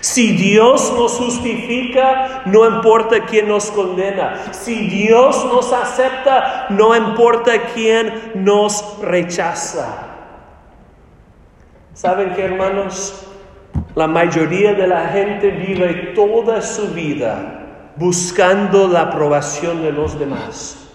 Si 0.00 0.36
Dios 0.36 0.94
nos 0.96 1.12
justifica, 1.14 2.42
no 2.46 2.66
importa 2.66 3.26
quién 3.26 3.48
nos 3.48 3.70
condena. 3.70 4.52
Si 4.52 4.86
Dios 4.86 5.44
nos 5.46 5.72
acepta, 5.72 6.66
no 6.70 6.94
importa 6.94 7.52
quién 7.74 8.32
nos 8.36 8.98
rechaza. 9.02 10.06
¿Saben 11.92 12.34
qué, 12.34 12.44
hermanos? 12.44 13.26
La 13.96 14.06
mayoría 14.06 14.74
de 14.74 14.86
la 14.86 15.08
gente 15.08 15.50
vive 15.50 16.12
toda 16.14 16.62
su 16.62 16.88
vida 16.94 17.59
buscando 18.00 18.88
la 18.88 19.02
aprobación 19.02 19.82
de 19.82 19.92
los 19.92 20.18
demás. 20.18 20.88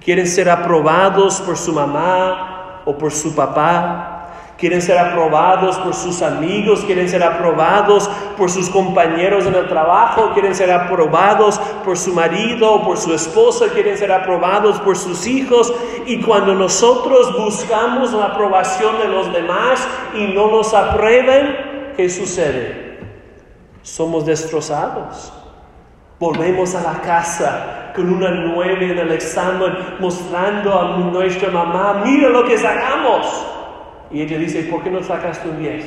Quieren 0.00 0.28
ser 0.28 0.48
aprobados 0.48 1.40
por 1.40 1.56
su 1.56 1.72
mamá 1.72 2.82
o 2.86 2.96
por 2.96 3.10
su 3.10 3.34
papá. 3.34 4.14
Quieren 4.56 4.80
ser 4.80 4.98
aprobados 4.98 5.76
por 5.78 5.94
sus 5.94 6.22
amigos, 6.22 6.84
quieren 6.84 7.08
ser 7.08 7.24
aprobados 7.24 8.08
por 8.36 8.50
sus 8.50 8.70
compañeros 8.70 9.46
en 9.46 9.54
el 9.54 9.68
trabajo, 9.68 10.30
quieren 10.32 10.54
ser 10.54 10.70
aprobados 10.70 11.58
por 11.84 11.98
su 11.98 12.12
marido 12.12 12.72
o 12.72 12.84
por 12.84 12.98
su 12.98 13.12
esposa, 13.14 13.66
quieren 13.72 13.98
ser 13.98 14.12
aprobados 14.12 14.78
por 14.80 14.96
sus 14.96 15.26
hijos. 15.26 15.72
Y 16.06 16.20
cuando 16.22 16.54
nosotros 16.54 17.36
buscamos 17.36 18.12
la 18.12 18.26
aprobación 18.26 18.98
de 18.98 19.08
los 19.08 19.32
demás 19.32 19.86
y 20.14 20.28
no 20.28 20.50
nos 20.50 20.72
aprueben, 20.72 21.94
¿qué 21.96 22.08
sucede? 22.08 23.00
Somos 23.82 24.24
destrozados. 24.24 25.32
Volvemos 26.18 26.74
a 26.74 26.82
la 26.82 27.00
casa 27.00 27.92
con 27.94 28.12
una 28.12 28.30
nueve 28.30 28.92
en 28.92 28.98
el 28.98 29.12
examen, 29.12 29.72
mostrando 30.00 30.78
a 30.78 30.96
nuestra 30.98 31.50
mamá, 31.50 32.02
mira 32.04 32.28
lo 32.28 32.44
que 32.44 32.58
sacamos. 32.58 33.46
Y 34.10 34.22
ella 34.22 34.38
dice, 34.38 34.62
¿por 34.64 34.82
qué 34.82 34.90
no 34.90 35.02
sacaste 35.02 35.48
un 35.48 35.58
10? 35.58 35.84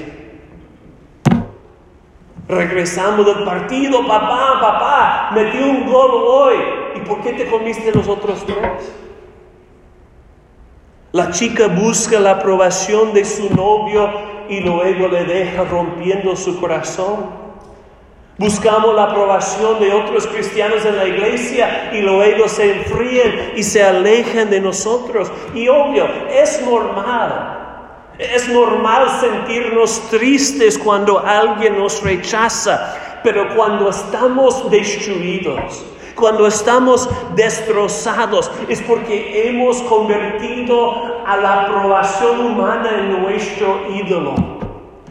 Regresamos 2.47 3.25
del 3.25 3.43
partido, 3.45 4.05
papá, 4.05 4.59
papá, 4.59 5.31
metí 5.33 5.57
un 5.57 5.85
gol 5.85 6.11
hoy. 6.11 6.55
¿Y 6.95 6.99
por 6.99 7.21
qué 7.21 7.33
te 7.33 7.49
comiste 7.49 7.91
los 7.93 8.07
otros 8.07 8.45
tres? 8.45 8.93
La 11.13 11.31
chica 11.31 11.67
busca 11.67 12.19
la 12.19 12.31
aprobación 12.31 13.13
de 13.13 13.25
su 13.25 13.53
novio 13.53 14.09
y 14.49 14.59
luego 14.61 15.07
le 15.07 15.25
deja 15.25 15.63
rompiendo 15.63 16.35
su 16.35 16.59
corazón. 16.59 17.40
Buscamos 18.41 18.95
la 18.95 19.03
aprobación 19.03 19.79
de 19.79 19.93
otros 19.93 20.25
cristianos 20.25 20.83
en 20.83 20.97
la 20.97 21.05
iglesia 21.05 21.91
y 21.93 22.01
luego 22.01 22.47
se 22.47 22.71
enfríen 22.71 23.53
y 23.55 23.61
se 23.61 23.83
alejan 23.83 24.49
de 24.49 24.59
nosotros. 24.59 25.31
Y 25.53 25.67
obvio, 25.67 26.07
es 26.27 26.59
normal. 26.65 28.09
Es 28.17 28.49
normal 28.49 29.09
sentirnos 29.19 30.09
tristes 30.09 30.79
cuando 30.79 31.19
alguien 31.19 31.77
nos 31.77 32.01
rechaza, 32.01 33.19
pero 33.23 33.55
cuando 33.55 33.91
estamos 33.91 34.71
destruidos, 34.71 35.85
cuando 36.15 36.47
estamos 36.47 37.07
destrozados, 37.35 38.51
es 38.67 38.81
porque 38.81 39.49
hemos 39.49 39.83
convertido 39.83 41.21
a 41.27 41.37
la 41.37 41.61
aprobación 41.61 42.39
humana 42.39 42.89
en 43.01 43.21
nuestro 43.21 43.85
ídolo, 43.93 44.33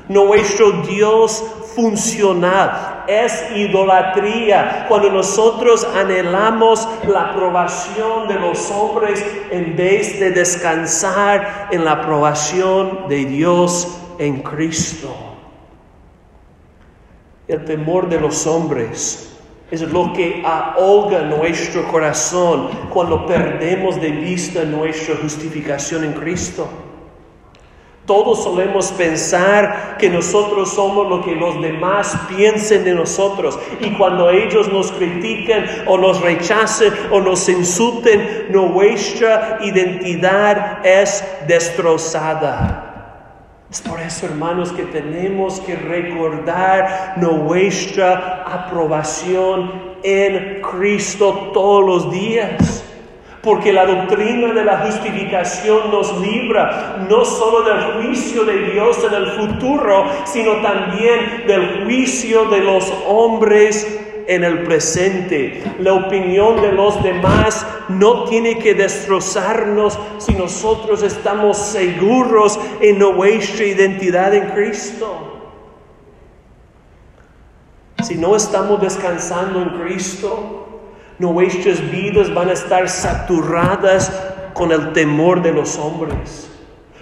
nuestro 0.09 0.73
Dios 0.83 1.45
funcional, 1.75 3.05
es 3.07 3.51
idolatría 3.55 4.87
cuando 4.89 5.11
nosotros 5.11 5.87
anhelamos 5.97 6.89
la 7.09 7.31
aprobación 7.31 8.29
de 8.29 8.35
los 8.35 8.71
hombres 8.71 9.25
en 9.51 9.77
vez 9.77 10.19
de 10.21 10.31
descansar 10.31 11.69
en 11.71 11.85
la 11.85 11.93
aprobación 11.93 13.09
de 13.09 13.25
Dios 13.25 13.99
en 14.19 14.43
Cristo. 14.43 15.15
El 17.49 17.65
temor 17.65 18.09
de 18.09 18.21
los 18.21 18.47
hombres 18.47 19.31
es 19.71 19.83
lo 19.83 20.13
que 20.13 20.43
ahoga 20.45 21.23
nuestro 21.23 21.87
corazón 21.89 22.69
cuando 22.93 23.27
perdemos 23.27 24.01
de 24.01 24.11
vista 24.11 24.65
nuestra 24.65 25.17
justificación 25.17 26.05
en 26.05 26.13
Cristo. 26.13 26.69
Todos 28.11 28.43
solemos 28.43 28.91
pensar 28.91 29.97
que 29.97 30.11
nosotros 30.11 30.73
somos 30.75 31.09
lo 31.09 31.23
que 31.23 31.37
los 31.37 31.63
demás 31.63 32.19
piensen 32.29 32.83
de 32.83 32.93
nosotros. 32.93 33.57
Y 33.79 33.93
cuando 33.93 34.31
ellos 34.31 34.67
nos 34.67 34.91
critiquen 34.91 35.65
o 35.87 35.97
nos 35.97 36.21
rechacen 36.21 36.93
o 37.13 37.21
nos 37.21 37.49
insulten, 37.49 38.49
nuestra 38.51 39.61
identidad 39.63 40.85
es 40.85 41.25
destrozada. 41.47 43.15
Es 43.71 43.81
por 43.81 44.01
eso, 44.01 44.27
hermanos, 44.27 44.73
que 44.73 44.87
tenemos 44.87 45.61
que 45.61 45.77
recordar 45.77 47.15
nuestra 47.17 48.43
aprobación 48.45 49.95
en 50.03 50.61
Cristo 50.63 51.53
todos 51.55 51.87
los 51.87 52.11
días. 52.11 52.80
Porque 53.43 53.73
la 53.73 53.87
doctrina 53.87 54.53
de 54.53 54.65
la 54.65 54.79
justificación 54.79 55.91
nos 55.91 56.21
libra 56.21 57.07
no 57.09 57.25
solo 57.25 57.63
del 57.63 57.95
juicio 57.95 58.45
de 58.45 58.73
Dios 58.73 58.99
en 59.05 59.15
el 59.15 59.27
futuro, 59.31 60.05
sino 60.25 60.61
también 60.61 61.45
del 61.47 61.85
juicio 61.85 62.45
de 62.47 62.61
los 62.61 62.93
hombres 63.07 63.99
en 64.27 64.45
el 64.45 64.63
presente. 64.63 65.63
La 65.81 65.95
opinión 65.95 66.61
de 66.63 66.73
los 66.73 67.03
demás 67.03 67.67
no 67.89 68.25
tiene 68.25 68.59
que 68.59 68.75
destrozarnos 68.75 69.99
si 70.19 70.35
nosotros 70.35 71.03
estamos 71.03 71.57
seguros 71.57 72.59
en 72.81 72.99
nuestra 72.99 73.65
identidad 73.65 74.35
en 74.35 74.51
Cristo. 74.51 75.31
Si 78.03 78.15
no 78.17 78.37
estamos 78.37 78.81
descansando 78.81 79.61
en 79.61 79.71
Cristo, 79.83 80.70
Nuestras 81.21 81.79
vidas 81.91 82.33
van 82.33 82.49
a 82.49 82.55
estar 82.55 82.89
saturadas 82.89 84.11
con 84.55 84.73
el 84.73 84.95
temor 84.95 85.43
de 85.43 85.53
los 85.53 85.77
hombres. 85.77 86.51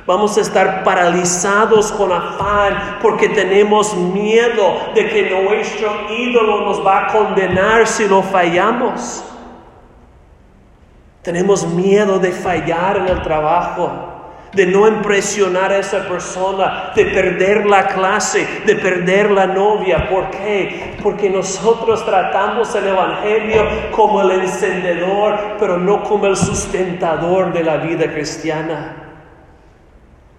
Vamos 0.06 0.36
a 0.36 0.40
estar 0.40 0.82
paralizados 0.82 1.92
con 1.92 2.10
afán 2.10 2.98
porque 3.00 3.28
tenemos 3.28 3.96
miedo 3.96 4.74
de 4.92 5.08
que 5.08 5.30
nuestro 5.30 6.10
ídolo 6.10 6.62
nos 6.62 6.84
va 6.84 7.06
a 7.06 7.12
condenar 7.12 7.86
si 7.86 8.08
lo 8.08 8.24
fallamos. 8.24 9.22
Tenemos 11.22 11.64
miedo 11.68 12.18
de 12.18 12.32
fallar 12.32 12.96
en 12.96 13.06
el 13.06 13.22
trabajo 13.22 14.07
de 14.52 14.66
no 14.66 14.88
impresionar 14.88 15.72
a 15.72 15.78
esa 15.78 16.08
persona, 16.08 16.92
de 16.94 17.06
perder 17.06 17.66
la 17.66 17.86
clase, 17.88 18.46
de 18.66 18.76
perder 18.76 19.30
la 19.30 19.46
novia. 19.46 20.08
¿Por 20.08 20.30
qué? 20.30 20.96
Porque 21.02 21.30
nosotros 21.30 22.04
tratamos 22.04 22.74
el 22.74 22.88
Evangelio 22.88 23.66
como 23.90 24.22
el 24.22 24.42
encendedor, 24.42 25.56
pero 25.58 25.78
no 25.78 26.02
como 26.02 26.26
el 26.26 26.36
sustentador 26.36 27.52
de 27.52 27.64
la 27.64 27.76
vida 27.78 28.10
cristiana. 28.12 29.07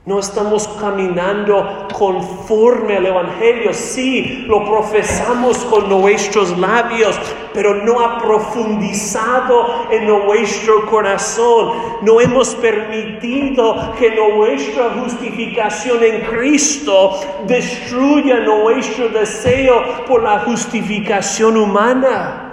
No 0.06 0.18
estamos 0.18 0.68
caminando 0.80 1.88
conforme 1.94 2.96
al 2.98 3.06
Evangelio. 3.06 3.74
Sí, 3.74 4.46
lo 4.48 4.66
profesamos 4.66 5.58
con 5.66 5.90
nuestros 5.90 6.58
labios, 6.58 7.20
pero 7.54 7.76
no 7.76 8.00
ha 8.00 8.18
profundizado 8.18 9.88
en 9.92 10.08
nuestro 10.08 10.86
corazón. 10.90 11.74
No 12.02 12.22
hemos 12.22 12.56
permitido 12.56 13.94
que 14.00 14.16
nuestra 14.16 14.92
justificación 15.02 16.02
en 16.02 16.22
Cristo 16.22 17.20
destruya 17.46 18.40
nuestro 18.40 19.10
deseo 19.10 20.06
por 20.08 20.24
la 20.24 20.40
justificación 20.40 21.58
humana. 21.58 22.49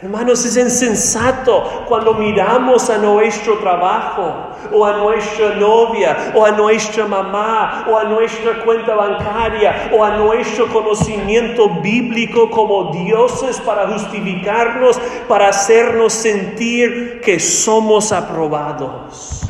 Hermanos, 0.00 0.44
es 0.44 0.56
insensato 0.56 1.84
cuando 1.88 2.14
miramos 2.14 2.88
a 2.88 2.98
nuestro 2.98 3.58
trabajo 3.58 4.32
o 4.72 4.84
a 4.84 4.96
nuestra 4.96 5.56
novia 5.56 6.32
o 6.36 6.44
a 6.44 6.52
nuestra 6.52 7.04
mamá 7.08 7.84
o 7.90 7.98
a 7.98 8.04
nuestra 8.04 8.62
cuenta 8.64 8.94
bancaria 8.94 9.90
o 9.92 10.04
a 10.04 10.16
nuestro 10.16 10.68
conocimiento 10.68 11.80
bíblico 11.80 12.48
como 12.48 12.92
dioses 12.92 13.60
para 13.60 13.88
justificarnos, 13.88 15.00
para 15.26 15.48
hacernos 15.48 16.12
sentir 16.12 17.20
que 17.20 17.40
somos 17.40 18.12
aprobados. 18.12 19.42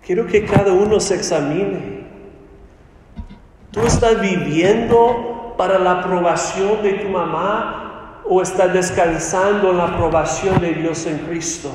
Quiero 0.00 0.26
que 0.26 0.46
cada 0.46 0.72
uno 0.72 0.98
se 0.98 1.14
examine. 1.14 2.04
¿Tú 3.70 3.80
estás 3.82 4.18
viviendo 4.18 5.34
para 5.56 5.78
la 5.78 6.00
aprobación 6.00 6.82
de 6.82 6.94
tu 6.94 7.08
mamá 7.08 8.20
o 8.24 8.40
estás 8.42 8.72
descansando 8.72 9.70
en 9.70 9.78
la 9.78 9.84
aprobación 9.84 10.60
de 10.60 10.74
Dios 10.74 11.06
en 11.06 11.18
Cristo? 11.18 11.70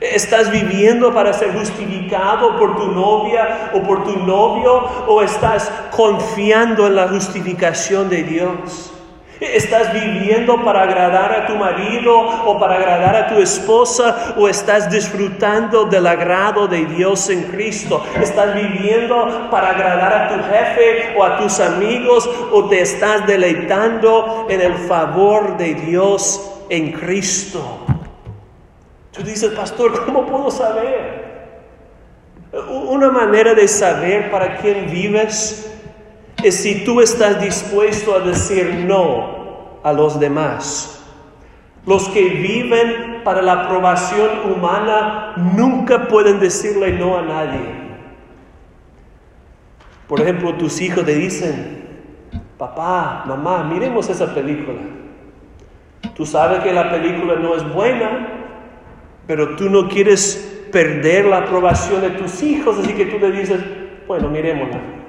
¿Estás 0.00 0.50
viviendo 0.50 1.14
para 1.14 1.32
ser 1.32 1.52
justificado 1.52 2.58
por 2.58 2.76
tu 2.76 2.88
novia 2.88 3.70
o 3.74 3.82
por 3.82 4.04
tu 4.04 4.16
novio 4.18 4.84
o 5.06 5.22
estás 5.22 5.70
confiando 5.90 6.86
en 6.86 6.96
la 6.96 7.08
justificación 7.08 8.08
de 8.08 8.22
Dios? 8.24 8.93
¿Estás 9.40 9.92
viviendo 9.92 10.62
para 10.64 10.82
agradar 10.82 11.32
a 11.32 11.46
tu 11.46 11.56
marido 11.56 12.16
o 12.46 12.58
para 12.58 12.76
agradar 12.76 13.16
a 13.16 13.26
tu 13.28 13.40
esposa 13.40 14.34
o 14.36 14.48
estás 14.48 14.88
disfrutando 14.88 15.86
del 15.86 16.06
agrado 16.06 16.68
de 16.68 16.86
Dios 16.86 17.28
en 17.30 17.42
Cristo? 17.44 18.04
¿Estás 18.20 18.54
viviendo 18.54 19.48
para 19.50 19.70
agradar 19.70 20.12
a 20.12 20.28
tu 20.28 20.34
jefe 20.44 21.16
o 21.16 21.24
a 21.24 21.38
tus 21.38 21.58
amigos 21.58 22.30
o 22.52 22.68
te 22.68 22.80
estás 22.80 23.26
deleitando 23.26 24.46
en 24.48 24.60
el 24.60 24.74
favor 24.74 25.56
de 25.56 25.74
Dios 25.74 26.52
en 26.68 26.92
Cristo? 26.92 27.78
Tú 29.10 29.22
dices, 29.22 29.52
pastor, 29.52 30.04
¿cómo 30.04 30.26
puedo 30.26 30.50
saber? 30.50 31.24
Una 32.68 33.10
manera 33.10 33.52
de 33.52 33.66
saber 33.66 34.30
para 34.30 34.58
quién 34.58 34.88
vives 34.90 35.73
es 36.44 36.62
si 36.62 36.84
tú 36.84 37.00
estás 37.00 37.40
dispuesto 37.40 38.14
a 38.14 38.20
decir 38.20 38.84
no 38.86 39.78
a 39.82 39.92
los 39.92 40.20
demás. 40.20 41.02
Los 41.86 42.08
que 42.08 42.28
viven 42.28 43.22
para 43.24 43.42
la 43.42 43.64
aprobación 43.64 44.52
humana 44.52 45.32
nunca 45.36 46.06
pueden 46.08 46.40
decirle 46.40 46.92
no 46.92 47.18
a 47.18 47.22
nadie. 47.22 47.84
Por 50.06 50.20
ejemplo, 50.20 50.54
tus 50.54 50.80
hijos 50.82 51.04
te 51.04 51.14
dicen, 51.14 51.84
papá, 52.58 53.24
mamá, 53.26 53.64
miremos 53.64 54.08
esa 54.10 54.34
película. 54.34 54.80
Tú 56.14 56.26
sabes 56.26 56.60
que 56.60 56.72
la 56.72 56.90
película 56.90 57.36
no 57.36 57.54
es 57.54 57.74
buena, 57.74 58.28
pero 59.26 59.56
tú 59.56 59.70
no 59.70 59.88
quieres 59.88 60.68
perder 60.70 61.24
la 61.24 61.38
aprobación 61.38 62.02
de 62.02 62.10
tus 62.10 62.42
hijos, 62.42 62.78
así 62.78 62.92
que 62.92 63.06
tú 63.06 63.18
le 63.18 63.30
dices, 63.30 63.60
bueno, 64.06 64.28
miremosla. 64.28 65.03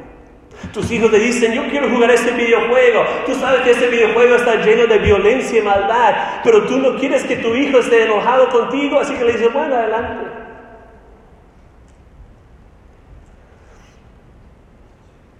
Tus 0.73 0.91
hijos 0.91 1.11
te 1.11 1.19
dicen, 1.19 1.53
yo 1.53 1.67
quiero 1.69 1.89
jugar 1.89 2.11
este 2.11 2.31
videojuego. 2.31 3.03
Tú 3.25 3.33
sabes 3.35 3.61
que 3.61 3.71
este 3.71 3.87
videojuego 3.87 4.35
está 4.35 4.63
lleno 4.63 4.87
de 4.87 4.97
violencia 4.99 5.59
y 5.59 5.61
maldad, 5.61 6.41
pero 6.43 6.65
tú 6.65 6.77
no 6.77 6.97
quieres 6.97 7.23
que 7.23 7.37
tu 7.37 7.55
hijo 7.55 7.79
esté 7.79 8.03
enojado 8.03 8.49
contigo, 8.49 8.99
así 8.99 9.13
que 9.13 9.23
le 9.23 9.33
dices, 9.33 9.53
bueno, 9.53 9.75
adelante. 9.75 10.25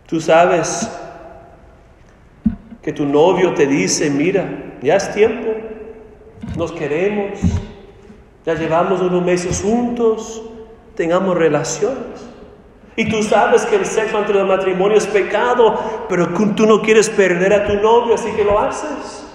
Tú 0.08 0.22
sabes 0.22 0.90
que 2.82 2.94
tu 2.94 3.06
novio 3.06 3.54
te 3.54 3.66
dice, 3.66 4.10
mira, 4.12 4.48
ya 4.82 4.96
es 4.98 5.12
tiempo, 5.14 5.52
nos 6.56 6.72
queremos, 6.72 7.40
ya 8.46 8.54
llevamos 8.54 9.02
unos 9.02 9.24
meses 9.24 9.62
juntos, 9.64 10.44
tengamos 10.96 11.36
relaciones. 11.36 12.35
Y 12.98 13.10
tú 13.10 13.22
sabes 13.24 13.66
que 13.66 13.76
el 13.76 13.86
sexo 13.86 14.18
entre 14.20 14.40
el 14.40 14.46
matrimonio 14.46 14.98
es 14.98 15.06
pecado, 15.06 15.78
pero 16.08 16.30
tú 16.30 16.66
no 16.66 16.82
quieres 16.82 17.10
perder 17.10 17.54
a 17.54 17.68
tu 17.68 17.76
novio, 17.76 18.16
así 18.16 18.32
que 18.32 18.44
lo 18.44 18.58
haces. 18.60 19.26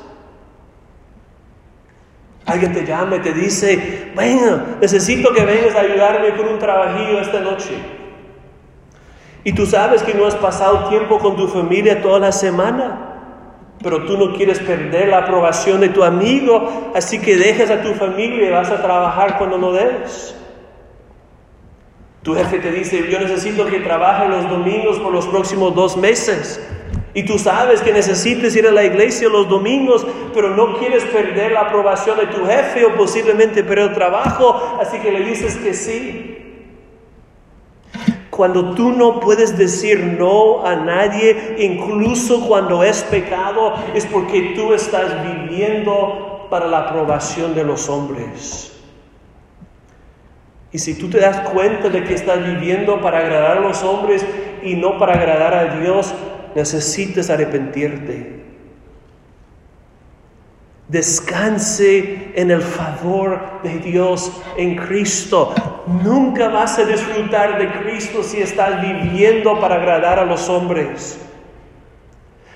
Alguien 2.46 2.72
te 2.72 2.86
llama 2.86 3.16
y 3.16 3.20
te 3.20 3.32
dice, 3.32 4.12
bueno, 4.14 4.62
necesito 4.80 5.32
que 5.34 5.44
vengas 5.44 5.74
a 5.76 5.80
ayudarme 5.80 6.34
con 6.36 6.48
un 6.48 6.58
trabajillo 6.58 7.20
esta 7.20 7.40
noche. 7.40 7.76
Y 9.44 9.52
tú 9.52 9.66
sabes 9.66 10.02
que 10.02 10.14
no 10.14 10.26
has 10.26 10.34
pasado 10.34 10.88
tiempo 10.88 11.18
con 11.18 11.36
tu 11.36 11.46
familia 11.46 12.02
toda 12.02 12.18
la 12.18 12.32
semana, 12.32 13.11
pero 13.82 14.04
tú 14.04 14.16
no 14.16 14.34
quieres 14.36 14.58
perder 14.58 15.08
la 15.08 15.18
aprobación 15.18 15.80
de 15.80 15.90
tu 15.90 16.02
amigo, 16.02 16.92
así 16.94 17.20
que 17.20 17.36
dejas 17.36 17.70
a 17.70 17.82
tu 17.82 17.92
familia 17.94 18.48
y 18.48 18.50
vas 18.50 18.70
a 18.70 18.82
trabajar 18.82 19.38
cuando 19.38 19.58
no 19.58 19.72
debes. 19.72 20.34
Tu 22.23 22.35
jefe 22.35 22.59
te 22.59 22.71
dice, 22.71 23.09
yo 23.11 23.18
necesito 23.18 23.66
que 23.66 23.81
trabaje 23.81 24.29
los 24.29 24.49
domingos 24.49 24.99
por 24.99 25.12
los 25.12 25.27
próximos 25.27 25.75
dos 25.75 25.97
meses. 25.97 26.61
Y 27.14 27.25
tú 27.25 27.39
sabes 27.39 27.81
que 27.81 27.93
necesitas 27.93 28.55
ir 28.55 28.66
a 28.68 28.71
la 28.71 28.85
iglesia 28.85 29.29
los 29.29 29.49
domingos, 29.49 30.07
pero 30.35 30.55
no 30.55 30.79
quieres 30.79 31.05
perder 31.05 31.53
la 31.53 31.62
aprobación 31.62 32.18
de 32.18 32.27
tu 32.27 32.45
jefe 32.45 32.85
o 32.85 32.95
posiblemente 32.95 33.64
perder 33.64 33.89
el 33.89 33.95
trabajo, 33.95 34.79
así 34.81 34.99
que 34.99 35.11
le 35.11 35.25
dices 35.25 35.57
que 35.57 35.75
sí. 35.75 36.37
Cuando 38.31 38.75
tú 38.75 38.93
no 38.93 39.18
puedes 39.18 39.59
decir 39.59 40.16
no 40.18 40.64
a 40.64 40.77
nadie, 40.77 41.57
incluso 41.59 42.47
cuando 42.47 42.85
es 42.85 43.03
pecado, 43.03 43.75
es 43.95 44.07
porque 44.07 44.53
tú 44.55 44.73
estás 44.73 45.11
viviendo 45.25 46.47
para 46.49 46.68
la 46.68 46.81
aprobación 46.81 47.55
de 47.55 47.64
los 47.64 47.89
hombres. 47.89 48.70
Y 50.73 50.79
si 50.79 50.95
tú 50.95 51.09
te 51.11 51.18
das 51.18 51.49
cuenta 51.51 51.89
de 51.89 52.05
que 52.05 52.14
estás 52.14 52.45
viviendo 52.45 53.01
para 53.01 53.18
agradar 53.18 53.59
a 53.59 53.61
los 53.61 53.83
hombres 53.83 54.25
y 54.62 54.75
no 54.75 54.99
para 54.99 55.14
agradar 55.14 55.55
a 55.55 55.81
Dios, 55.81 56.14
necesitas 56.55 57.29
arrepentirte. 57.29 58.41
Descanse 60.87 62.33
en 62.35 62.51
el 62.51 62.62
favor 62.62 63.62
de 63.62 63.79
Dios 63.79 64.43
en 64.57 64.77
Cristo. 64.77 65.55
Nunca 65.87 66.49
vas 66.49 66.79
a 66.79 66.85
disfrutar 66.85 67.59
de 67.59 67.71
Cristo 67.81 68.23
si 68.23 68.39
estás 68.39 68.81
viviendo 68.81 69.61
para 69.61 69.77
agradar 69.77 70.18
a 70.18 70.25
los 70.25 70.49
hombres. 70.49 71.18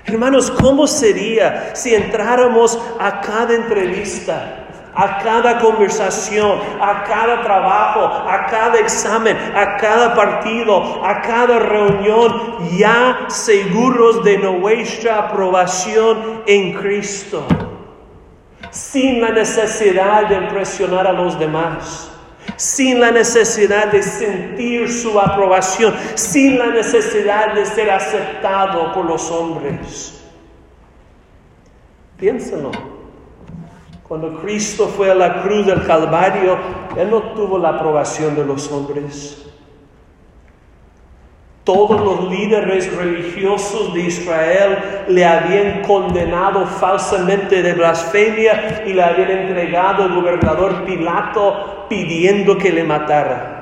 Hermanos, 0.04 0.50
¿cómo 0.50 0.86
sería 0.86 1.74
si 1.74 1.94
entráramos 1.94 2.78
a 2.98 3.20
cada 3.20 3.54
entrevista 3.54 4.63
a 4.94 5.18
cada 5.18 5.58
conversación, 5.58 6.58
a 6.80 7.04
cada 7.04 7.42
trabajo, 7.42 8.04
a 8.28 8.46
cada 8.46 8.78
examen, 8.78 9.36
a 9.54 9.76
cada 9.76 10.14
partido, 10.14 11.04
a 11.04 11.20
cada 11.20 11.58
reunión, 11.58 12.76
ya 12.76 13.26
seguros 13.28 14.22
de 14.24 14.38
nuestra 14.38 15.18
aprobación 15.18 16.42
en 16.46 16.74
Cristo, 16.74 17.44
sin 18.70 19.20
la 19.20 19.30
necesidad 19.30 20.28
de 20.28 20.36
impresionar 20.36 21.06
a 21.06 21.12
los 21.12 21.38
demás 21.38 22.10
sin 22.56 23.00
la 23.00 23.10
necesidad 23.10 23.90
de 23.90 24.02
sentir 24.02 24.90
su 24.90 25.18
aprobación, 25.18 25.94
sin 26.14 26.58
la 26.58 26.66
necesidad 26.66 27.54
de 27.54 27.66
ser 27.66 27.90
aceptado 27.90 28.92
por 28.92 29.06
los 29.06 29.30
hombres. 29.30 30.22
Piénsalo. 32.16 32.93
Cuando 34.06 34.34
Cristo 34.40 34.86
fue 34.86 35.10
a 35.10 35.14
la 35.14 35.42
cruz 35.42 35.66
del 35.66 35.82
Calvario, 35.86 36.58
Él 36.96 37.10
no 37.10 37.22
tuvo 37.34 37.58
la 37.58 37.70
aprobación 37.70 38.34
de 38.34 38.44
los 38.44 38.70
hombres. 38.70 39.40
Todos 41.64 41.98
los 41.98 42.30
líderes 42.30 42.94
religiosos 42.94 43.94
de 43.94 44.02
Israel 44.02 45.06
le 45.08 45.24
habían 45.24 45.80
condenado 45.80 46.66
falsamente 46.66 47.62
de 47.62 47.72
blasfemia 47.72 48.82
y 48.86 48.92
le 48.92 49.02
habían 49.02 49.30
entregado 49.30 50.02
al 50.02 50.14
gobernador 50.14 50.84
Pilato 50.84 51.86
pidiendo 51.88 52.58
que 52.58 52.70
le 52.70 52.84
matara. 52.84 53.53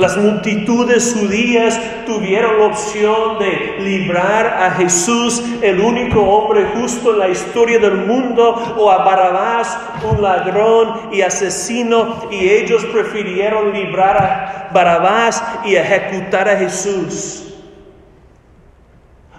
Las 0.00 0.16
multitudes 0.16 1.14
judías 1.14 1.78
tuvieron 2.06 2.58
la 2.58 2.66
opción 2.68 3.38
de 3.38 3.76
librar 3.80 4.46
a 4.46 4.70
Jesús, 4.70 5.42
el 5.60 5.78
único 5.78 6.22
hombre 6.22 6.64
justo 6.74 7.12
en 7.12 7.18
la 7.18 7.28
historia 7.28 7.78
del 7.78 8.06
mundo, 8.06 8.74
o 8.78 8.90
a 8.90 9.04
Barabás, 9.04 9.78
un 10.10 10.22
ladrón 10.22 11.10
y 11.12 11.20
asesino, 11.20 12.28
y 12.30 12.48
ellos 12.48 12.82
prefirieron 12.86 13.74
librar 13.74 14.16
a 14.16 14.70
Barabás 14.72 15.44
y 15.66 15.74
ejecutar 15.74 16.48
a 16.48 16.56
Jesús. 16.56 17.49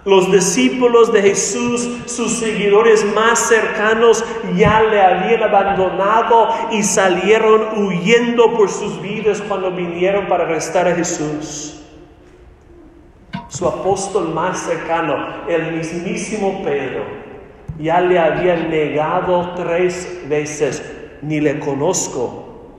Los 0.04 0.32
discípulos 0.32 1.12
de 1.12 1.22
Jesús, 1.22 1.88
sus 2.06 2.32
seguidores 2.32 3.04
más 3.14 3.38
cercanos, 3.38 4.24
ya 4.56 4.82
le 4.82 5.00
habían 5.00 5.44
abandonado 5.44 6.48
y 6.72 6.82
salieron 6.82 7.84
huyendo 7.84 8.52
por 8.56 8.68
sus 8.68 9.00
vidas 9.00 9.40
cuando 9.42 9.70
vinieron 9.70 10.26
para 10.26 10.42
arrestar 10.42 10.88
a 10.88 10.96
Jesús. 10.96 11.84
Su 13.46 13.68
apóstol 13.68 14.34
más 14.34 14.58
cercano, 14.62 15.46
el 15.48 15.76
mismísimo 15.76 16.62
Pedro, 16.64 17.04
ya 17.78 18.00
le 18.00 18.18
había 18.18 18.56
negado 18.56 19.54
tres 19.54 20.24
veces, 20.28 20.82
ni 21.22 21.38
le 21.38 21.60
conozco. 21.60 22.72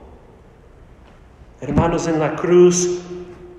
Hermanos, 1.62 2.06
en 2.06 2.20
la 2.20 2.36
cruz, 2.36 3.00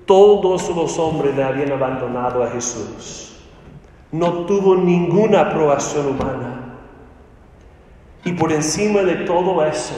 todos 0.04 0.68
los 0.68 0.96
hombres 1.00 1.34
le 1.34 1.42
habían 1.42 1.72
abandonado 1.72 2.44
a 2.44 2.50
Jesús 2.50 3.32
no 4.18 4.46
tuvo 4.46 4.76
ninguna 4.76 5.42
aprobación 5.42 6.06
humana. 6.08 6.56
Y 8.24 8.32
por 8.32 8.52
encima 8.52 9.02
de 9.02 9.16
todo 9.24 9.64
eso, 9.64 9.94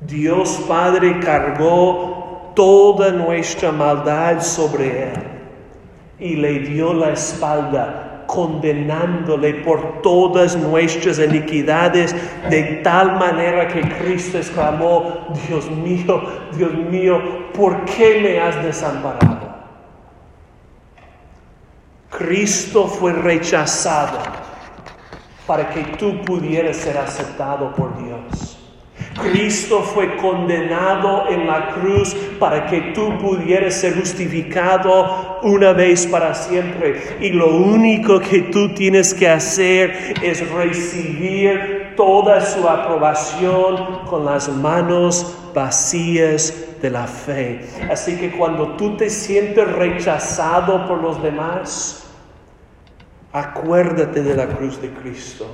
Dios 0.00 0.64
Padre 0.68 1.18
cargó 1.20 2.52
toda 2.54 3.10
nuestra 3.10 3.72
maldad 3.72 4.40
sobre 4.40 5.10
él 5.10 5.12
y 6.18 6.36
le 6.36 6.60
dio 6.60 6.94
la 6.94 7.10
espalda, 7.10 8.24
condenándole 8.26 9.54
por 9.54 10.02
todas 10.02 10.56
nuestras 10.56 11.18
iniquidades, 11.18 12.14
de 12.48 12.80
tal 12.82 13.18
manera 13.18 13.68
que 13.68 13.80
Cristo 13.80 14.38
exclamó, 14.38 15.26
Dios 15.48 15.70
mío, 15.70 16.22
Dios 16.56 16.72
mío, 16.72 17.20
¿por 17.52 17.84
qué 17.84 18.20
me 18.22 18.40
has 18.40 18.62
desamparado? 18.62 19.35
Cristo 22.18 22.86
fue 22.86 23.12
rechazado 23.12 24.18
para 25.46 25.68
que 25.70 25.82
tú 25.98 26.22
pudieras 26.24 26.76
ser 26.76 26.96
aceptado 26.98 27.74
por 27.74 27.96
Dios. 28.02 28.58
Cristo 29.22 29.80
fue 29.80 30.16
condenado 30.16 31.28
en 31.28 31.46
la 31.46 31.70
cruz 31.70 32.14
para 32.38 32.66
que 32.66 32.92
tú 32.94 33.16
pudieras 33.18 33.74
ser 33.74 33.98
justificado 33.98 35.40
una 35.42 35.72
vez 35.72 36.06
para 36.06 36.34
siempre. 36.34 37.18
Y 37.20 37.30
lo 37.30 37.56
único 37.56 38.20
que 38.20 38.42
tú 38.42 38.74
tienes 38.74 39.14
que 39.14 39.28
hacer 39.28 40.14
es 40.22 40.48
recibir 40.50 41.94
toda 41.96 42.40
su 42.40 42.68
aprobación 42.68 44.00
con 44.06 44.24
las 44.24 44.48
manos 44.48 45.34
vacías 45.54 46.52
de 46.82 46.90
la 46.90 47.06
fe. 47.06 47.60
Así 47.90 48.16
que 48.16 48.30
cuando 48.30 48.76
tú 48.76 48.96
te 48.96 49.08
sientes 49.08 49.66
rechazado 49.72 50.86
por 50.86 51.00
los 51.00 51.22
demás, 51.22 52.05
Acuérdate 53.36 54.22
de 54.22 54.34
la 54.34 54.46
cruz 54.46 54.80
de 54.80 54.88
Cristo. 54.88 55.46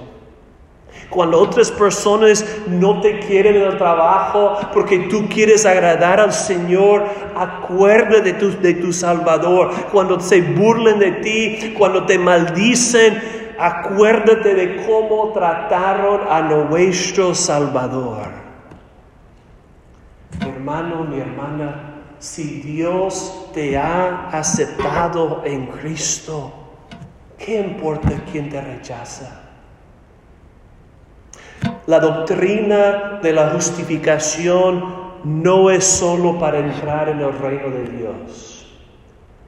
Cuando 1.11 1.41
otras 1.41 1.69
personas 1.73 2.47
no 2.69 3.01
te 3.01 3.19
quieren 3.19 3.57
en 3.57 3.63
el 3.63 3.77
trabajo 3.77 4.57
porque 4.73 5.01
tú 5.11 5.29
quieres 5.29 5.67
agradar 5.67 6.21
al 6.21 6.33
Señor, 6.33 7.03
acuérdate 7.35 8.21
de 8.21 8.33
tu, 8.35 8.51
de 8.61 8.75
tu 8.75 8.93
Salvador. 8.93 9.73
Cuando 9.91 10.21
se 10.21 10.43
burlen 10.43 11.01
de 11.01 11.11
ti, 11.11 11.75
cuando 11.77 12.07
te 12.07 12.21
maldicen, 12.21 13.21
acuérdate 13.59 14.55
de 14.55 14.87
cómo 14.87 15.33
trataron 15.33 16.21
a 16.31 16.41
nuestro 16.41 17.35
Salvador. 17.35 18.29
Mi 20.39 20.51
hermano, 20.51 21.03
mi 21.03 21.19
hermana, 21.19 21.95
si 22.21 22.61
Dios 22.61 23.51
te 23.53 23.77
ha 23.77 24.29
aceptado 24.29 25.43
en 25.45 25.67
Cristo, 25.67 26.62
¿Qué 27.45 27.59
importa 27.59 28.11
quién 28.31 28.49
te 28.49 28.61
rechaza? 28.61 29.41
La 31.87 31.99
doctrina 31.99 33.19
de 33.21 33.33
la 33.33 33.51
justificación 33.51 34.85
no 35.25 35.69
es 35.69 35.85
solo 35.85 36.39
para 36.39 36.59
entrar 36.59 37.09
en 37.09 37.21
el 37.21 37.37
reino 37.37 37.71
de 37.71 37.85
Dios, 37.85 38.73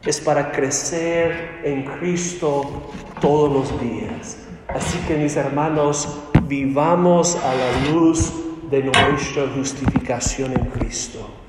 es 0.04 0.20
para 0.20 0.50
crecer 0.50 1.60
en 1.62 1.84
Cristo 1.84 2.90
todos 3.20 3.52
los 3.52 3.80
días. 3.80 4.38
Así 4.66 4.98
que 5.06 5.14
mis 5.16 5.36
hermanos, 5.36 6.20
vivamos 6.48 7.36
a 7.36 7.54
la 7.54 7.92
luz 7.92 8.32
de 8.70 8.82
nuestra 8.82 9.46
justificación 9.54 10.52
en 10.52 10.64
Cristo. 10.66 11.43